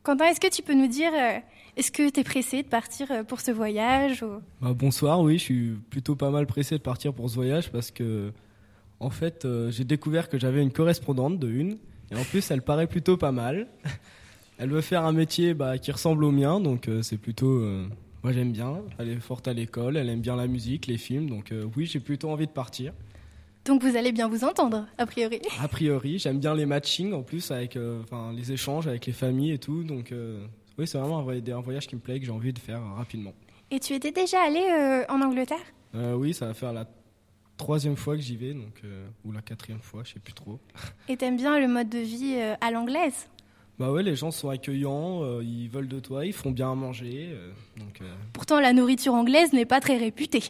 Quentin, 0.04 0.26
est-ce 0.26 0.38
que 0.38 0.48
tu 0.48 0.62
peux 0.62 0.74
nous 0.74 0.86
dire, 0.86 1.10
euh, 1.12 1.38
est-ce 1.76 1.90
que 1.90 2.08
tu 2.10 2.20
es 2.20 2.22
pressé 2.22 2.62
de 2.62 2.68
partir 2.68 3.10
euh, 3.10 3.24
pour 3.24 3.40
ce 3.40 3.50
voyage 3.50 4.24
bah, 4.60 4.72
Bonsoir, 4.72 5.20
oui, 5.20 5.38
je 5.38 5.42
suis 5.42 5.70
plutôt 5.90 6.14
pas 6.14 6.30
mal 6.30 6.46
pressé 6.46 6.76
de 6.76 6.82
partir 6.82 7.12
pour 7.12 7.28
ce 7.28 7.34
voyage 7.34 7.72
parce 7.72 7.90
que, 7.90 8.32
en 9.00 9.10
fait, 9.10 9.44
euh, 9.44 9.72
j'ai 9.72 9.84
découvert 9.84 10.28
que 10.28 10.38
j'avais 10.38 10.62
une 10.62 10.72
correspondante 10.72 11.40
de 11.40 11.48
une, 11.48 11.78
et 12.12 12.14
en 12.14 12.22
plus, 12.22 12.48
elle 12.52 12.62
paraît 12.62 12.86
plutôt 12.86 13.16
pas 13.16 13.32
mal. 13.32 13.66
Elle 14.58 14.70
veut 14.70 14.82
faire 14.82 15.04
un 15.04 15.12
métier 15.12 15.54
bah, 15.54 15.76
qui 15.78 15.90
ressemble 15.90 16.22
au 16.22 16.30
mien, 16.30 16.60
donc 16.60 16.88
c'est 17.02 17.16
plutôt 17.16 17.66
moi 18.22 18.32
j'aime 18.32 18.52
bien, 18.52 18.82
elle 18.98 19.08
est 19.08 19.20
forte 19.20 19.48
à 19.48 19.52
l'école, 19.52 19.96
elle 19.96 20.08
aime 20.08 20.20
bien 20.20 20.36
la 20.36 20.46
musique, 20.46 20.86
les 20.86 20.98
films, 20.98 21.28
donc 21.28 21.50
euh, 21.50 21.68
oui 21.76 21.86
j'ai 21.86 22.00
plutôt 22.00 22.30
envie 22.30 22.46
de 22.46 22.52
partir. 22.52 22.92
Donc 23.64 23.82
vous 23.82 23.96
allez 23.96 24.12
bien 24.12 24.28
vous 24.28 24.44
entendre, 24.44 24.86
a 24.98 25.06
priori 25.06 25.40
A 25.60 25.68
priori, 25.68 26.18
j'aime 26.18 26.38
bien 26.38 26.54
les 26.54 26.66
matchings 26.66 27.12
en 27.12 27.22
plus, 27.22 27.50
avec 27.50 27.76
euh, 27.76 28.02
les 28.34 28.52
échanges 28.52 28.86
avec 28.86 29.06
les 29.06 29.12
familles 29.12 29.52
et 29.52 29.58
tout, 29.58 29.82
donc 29.82 30.12
euh, 30.12 30.46
oui 30.78 30.86
c'est 30.86 30.98
vraiment 30.98 31.18
un, 31.18 31.60
voyage 31.60 31.86
qui 31.86 31.96
me 31.96 32.00
plaît, 32.00 32.20
que 32.20 32.26
j'ai 32.26 32.32
envie 32.32 32.52
de 32.52 32.58
faire 32.58 32.82
rapidement. 32.96 33.34
Et 33.70 33.80
tu 33.80 33.94
étais 33.94 34.12
déjà 34.12 34.40
allé 34.42 34.60
en 35.08 35.20
Angleterre? 35.22 35.64
Oui, 35.94 36.34
ça 36.34 36.46
va 36.46 36.54
faire 36.54 36.74
la 36.74 36.86
troisième 37.56 37.96
fois 37.96 38.16
que 38.16 38.22
j'y 38.22 38.36
vais, 38.36 38.52
donc, 38.52 38.82
ou 39.24 39.32
la 39.32 39.40
quatrième 39.40 39.80
fois, 39.80 40.02
je 40.04 40.12
sais 40.12 40.20
plus 40.20 40.34
trop. 40.34 40.60
Et 41.08 41.16
t'aimes 41.16 41.38
bien 41.38 41.58
le 41.58 41.68
mode 41.68 41.88
de 41.88 41.98
vie 41.98 42.36
à 42.60 42.70
l'anglaise? 42.70 43.28
Bah 43.78 43.90
ouais, 43.90 44.02
les 44.02 44.16
gens 44.16 44.30
sont 44.30 44.50
accueillants, 44.50 45.24
euh, 45.24 45.42
ils 45.42 45.68
veulent 45.68 45.88
de 45.88 45.98
toi, 45.98 46.26
ils 46.26 46.32
font 46.32 46.50
bien 46.50 46.70
à 46.70 46.74
manger. 46.74 47.30
Euh, 47.32 47.50
donc, 47.78 48.00
euh. 48.00 48.14
Pourtant, 48.32 48.60
la 48.60 48.72
nourriture 48.72 49.14
anglaise 49.14 49.52
n'est 49.52 49.64
pas 49.64 49.80
très 49.80 49.96
réputée. 49.96 50.42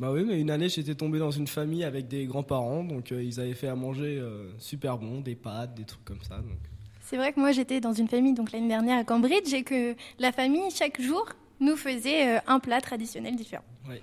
Bah 0.00 0.10
oui, 0.10 0.24
mais 0.26 0.40
une 0.40 0.50
année, 0.50 0.68
j'étais 0.68 0.94
tombé 0.94 1.18
dans 1.18 1.30
une 1.30 1.46
famille 1.46 1.84
avec 1.84 2.08
des 2.08 2.26
grands-parents, 2.26 2.82
donc 2.82 3.12
ils 3.12 3.38
avaient 3.38 3.54
fait 3.54 3.68
à 3.68 3.76
manger 3.76 4.20
super 4.58 4.98
bon, 4.98 5.20
des 5.20 5.36
pâtes, 5.36 5.74
des 5.74 5.84
trucs 5.84 6.04
comme 6.04 6.22
ça. 6.22 6.38
Donc. 6.38 6.58
C'est 7.00 7.16
vrai 7.16 7.32
que 7.32 7.38
moi, 7.38 7.52
j'étais 7.52 7.80
dans 7.80 7.92
une 7.92 8.08
famille 8.08 8.34
donc 8.34 8.50
l'année 8.50 8.66
dernière 8.66 8.98
à 8.98 9.04
Cambridge 9.04 9.52
et 9.52 9.62
que 9.62 9.94
la 10.18 10.32
famille, 10.32 10.68
chaque 10.74 11.00
jour, 11.00 11.26
nous 11.60 11.76
faisait 11.76 12.40
un 12.48 12.58
plat 12.58 12.80
traditionnel 12.80 13.36
différent. 13.36 13.62
Oui, 13.88 13.96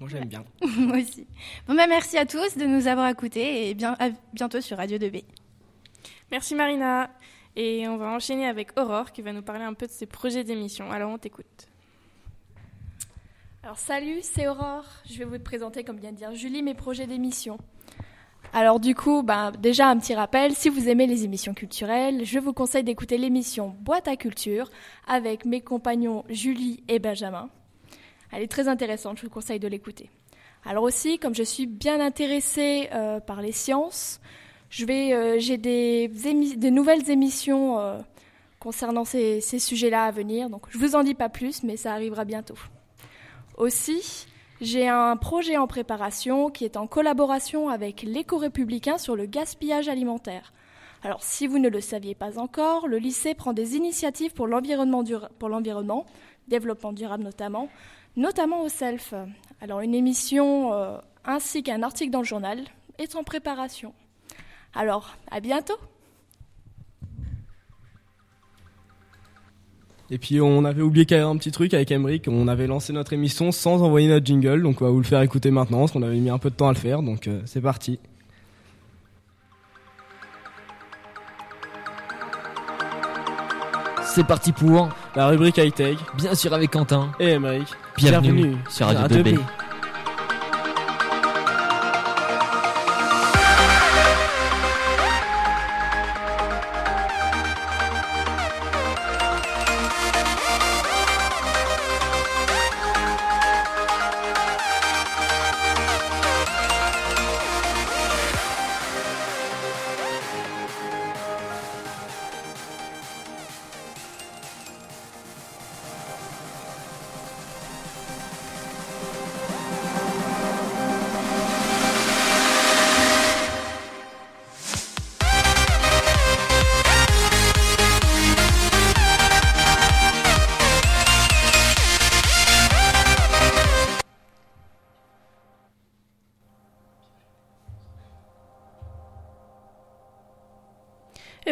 moi 0.00 0.08
j'aime 0.08 0.24
bien. 0.24 0.44
moi 0.78 0.96
aussi. 0.96 1.28
Bon, 1.68 1.76
bah 1.76 1.86
merci 1.86 2.18
à 2.18 2.26
tous 2.26 2.56
de 2.56 2.64
nous 2.64 2.88
avoir 2.88 3.08
écoutés 3.08 3.70
et 3.70 3.74
bien, 3.74 3.94
à 4.00 4.08
bientôt 4.32 4.60
sur 4.60 4.78
Radio 4.78 4.98
2B. 4.98 5.22
Merci 6.32 6.56
Marina. 6.56 7.08
Et 7.56 7.88
on 7.88 7.96
va 7.96 8.08
enchaîner 8.08 8.46
avec 8.46 8.78
Aurore 8.78 9.12
qui 9.12 9.22
va 9.22 9.32
nous 9.32 9.42
parler 9.42 9.64
un 9.64 9.72
peu 9.72 9.86
de 9.86 9.90
ses 9.90 10.04
projets 10.04 10.44
d'émission. 10.44 10.90
Alors 10.90 11.10
on 11.10 11.18
t'écoute. 11.18 11.68
Alors 13.62 13.78
salut, 13.78 14.18
c'est 14.20 14.46
Aurore. 14.46 14.84
Je 15.10 15.18
vais 15.18 15.24
vous 15.24 15.38
présenter, 15.38 15.82
comme 15.82 15.96
vient 15.96 16.12
de 16.12 16.16
dire 16.16 16.34
Julie, 16.34 16.62
mes 16.62 16.74
projets 16.74 17.06
d'émission. 17.06 17.58
Alors 18.52 18.78
du 18.78 18.94
coup, 18.94 19.22
bah, 19.22 19.52
déjà 19.58 19.88
un 19.88 19.98
petit 19.98 20.14
rappel, 20.14 20.54
si 20.54 20.68
vous 20.68 20.88
aimez 20.88 21.06
les 21.06 21.24
émissions 21.24 21.54
culturelles, 21.54 22.24
je 22.24 22.38
vous 22.38 22.52
conseille 22.52 22.84
d'écouter 22.84 23.18
l'émission 23.18 23.74
Boîte 23.80 24.06
à 24.06 24.16
culture 24.16 24.70
avec 25.08 25.44
mes 25.46 25.62
compagnons 25.62 26.24
Julie 26.28 26.84
et 26.88 26.98
Benjamin. 26.98 27.48
Elle 28.32 28.42
est 28.42 28.50
très 28.50 28.68
intéressante, 28.68 29.18
je 29.18 29.24
vous 29.24 29.30
conseille 29.30 29.58
de 29.58 29.68
l'écouter. 29.68 30.10
Alors 30.64 30.84
aussi, 30.84 31.18
comme 31.18 31.34
je 31.34 31.42
suis 31.42 31.66
bien 31.66 32.00
intéressée 32.00 32.88
euh, 32.92 33.18
par 33.18 33.40
les 33.40 33.52
sciences, 33.52 34.20
je 34.76 34.84
vais, 34.84 35.14
euh, 35.14 35.36
j'ai 35.38 35.56
des, 35.56 36.06
des, 36.08 36.70
nouvelles 36.70 37.08
émissions 37.08 37.78
euh, 37.78 37.98
concernant 38.60 39.06
ces, 39.06 39.40
sujets-là 39.40 40.04
à 40.04 40.10
venir. 40.10 40.50
Donc, 40.50 40.66
je 40.68 40.76
vous 40.76 40.94
en 40.94 41.02
dis 41.02 41.14
pas 41.14 41.30
plus, 41.30 41.62
mais 41.62 41.78
ça 41.78 41.94
arrivera 41.94 42.26
bientôt. 42.26 42.58
Aussi, 43.56 44.26
j'ai 44.60 44.86
un 44.86 45.16
projet 45.16 45.56
en 45.56 45.66
préparation 45.66 46.50
qui 46.50 46.66
est 46.66 46.76
en 46.76 46.86
collaboration 46.86 47.70
avec 47.70 48.02
l'éco-républicain 48.02 48.98
sur 48.98 49.16
le 49.16 49.24
gaspillage 49.24 49.88
alimentaire. 49.88 50.52
Alors, 51.02 51.22
si 51.22 51.46
vous 51.46 51.58
ne 51.58 51.70
le 51.70 51.80
saviez 51.80 52.14
pas 52.14 52.38
encore, 52.38 52.86
le 52.86 52.98
lycée 52.98 53.32
prend 53.32 53.54
des 53.54 53.76
initiatives 53.76 54.34
pour 54.34 54.46
l'environnement, 54.46 55.02
pour 55.38 55.48
l'environnement 55.48 56.04
développement 56.48 56.92
durable 56.92 57.24
notamment, 57.24 57.70
notamment 58.14 58.60
au 58.60 58.68
SELF. 58.68 59.14
Alors, 59.62 59.80
une 59.80 59.94
émission 59.94 60.74
euh, 60.74 60.98
ainsi 61.24 61.62
qu'un 61.62 61.82
article 61.82 62.10
dans 62.10 62.20
le 62.20 62.26
journal 62.26 62.62
est 62.98 63.16
en 63.16 63.24
préparation. 63.24 63.94
Alors, 64.76 65.16
à 65.30 65.40
bientôt. 65.40 65.78
Et 70.10 70.18
puis 70.18 70.40
on 70.40 70.64
avait 70.64 70.82
oublié 70.82 71.06
un 71.18 71.36
petit 71.36 71.50
truc 71.50 71.74
avec 71.74 71.90
Emric, 71.90 72.28
on 72.28 72.46
avait 72.46 72.68
lancé 72.68 72.92
notre 72.92 73.12
émission 73.12 73.50
sans 73.50 73.82
envoyer 73.82 74.08
notre 74.08 74.24
jingle, 74.24 74.62
donc 74.62 74.80
on 74.80 74.84
va 74.84 74.90
vous 74.92 74.98
le 74.98 75.04
faire 75.04 75.20
écouter 75.22 75.50
maintenant, 75.50 75.80
parce 75.80 75.92
qu'on 75.92 76.02
avait 76.02 76.18
mis 76.18 76.30
un 76.30 76.38
peu 76.38 76.50
de 76.50 76.54
temps 76.54 76.68
à 76.68 76.72
le 76.72 76.78
faire, 76.78 77.02
donc 77.02 77.26
euh, 77.26 77.40
c'est 77.44 77.60
parti. 77.60 77.98
C'est 84.04 84.26
parti 84.26 84.52
pour 84.52 84.90
la 85.16 85.26
rubrique 85.26 85.58
high-tech, 85.58 85.98
bien 86.16 86.36
sûr 86.36 86.54
avec 86.54 86.70
Quentin 86.70 87.10
et 87.18 87.30
Emric. 87.30 87.66
Bienvenue, 87.96 88.56
sur 88.68 88.86
Radio, 88.86 89.18
2B. 89.18 89.40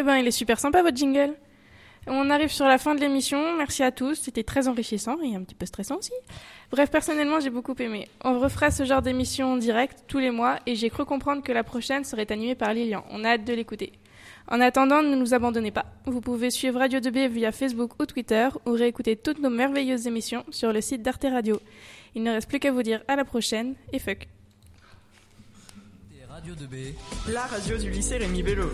Ben, 0.05 0.17
il 0.17 0.27
est 0.27 0.31
super 0.31 0.59
sympa 0.59 0.81
votre 0.81 0.97
jingle. 0.97 1.33
On 2.07 2.29
arrive 2.29 2.51
sur 2.51 2.65
la 2.65 2.77
fin 2.77 2.93
de 2.93 2.99
l'émission. 2.99 3.57
Merci 3.57 3.81
à 3.81 3.91
tous. 3.91 4.15
C'était 4.15 4.43
très 4.43 4.67
enrichissant 4.67 5.17
et 5.23 5.35
un 5.35 5.43
petit 5.43 5.55
peu 5.55 5.65
stressant 5.65 5.97
aussi. 5.97 6.11
Bref, 6.71 6.91
personnellement, 6.91 7.39
j'ai 7.39 7.49
beaucoup 7.49 7.73
aimé. 7.79 8.07
On 8.23 8.39
refera 8.39 8.69
ce 8.69 8.85
genre 8.85 9.01
d'émission 9.01 9.53
en 9.53 9.57
direct 9.57 10.03
tous 10.07 10.19
les 10.19 10.29
mois 10.29 10.59
et 10.67 10.75
j'ai 10.75 10.89
cru 10.89 11.03
comprendre 11.05 11.41
que 11.41 11.51
la 11.51 11.63
prochaine 11.63 12.03
serait 12.03 12.31
animée 12.31 12.55
par 12.55 12.73
Lilian. 12.73 13.03
On 13.09 13.23
a 13.23 13.29
hâte 13.29 13.45
de 13.45 13.53
l'écouter. 13.53 13.93
En 14.47 14.61
attendant, 14.61 15.01
ne 15.01 15.15
nous 15.15 15.33
abandonnez 15.33 15.71
pas. 15.71 15.85
Vous 16.05 16.21
pouvez 16.21 16.51
suivre 16.51 16.77
Radio 16.77 16.99
2B 16.99 17.29
via 17.29 17.51
Facebook 17.51 17.99
ou 17.99 18.05
Twitter 18.05 18.49
ou 18.67 18.73
réécouter 18.73 19.15
toutes 19.15 19.39
nos 19.39 19.49
merveilleuses 19.49 20.05
émissions 20.05 20.43
sur 20.51 20.71
le 20.71 20.81
site 20.81 21.01
d'Arte 21.01 21.25
Radio. 21.29 21.59
Il 22.13 22.21
ne 22.21 22.31
reste 22.31 22.47
plus 22.47 22.59
qu'à 22.59 22.71
vous 22.71 22.83
dire 22.83 23.01
à 23.07 23.15
la 23.15 23.25
prochaine 23.25 23.73
et 23.91 23.97
fuck. 23.97 24.27
Radio 26.29 26.53
2B, 26.53 26.93
la 27.31 27.41
radio 27.43 27.77
du 27.77 27.89
lycée 27.89 28.17
Rémi 28.17 28.43
Bello. 28.43 28.69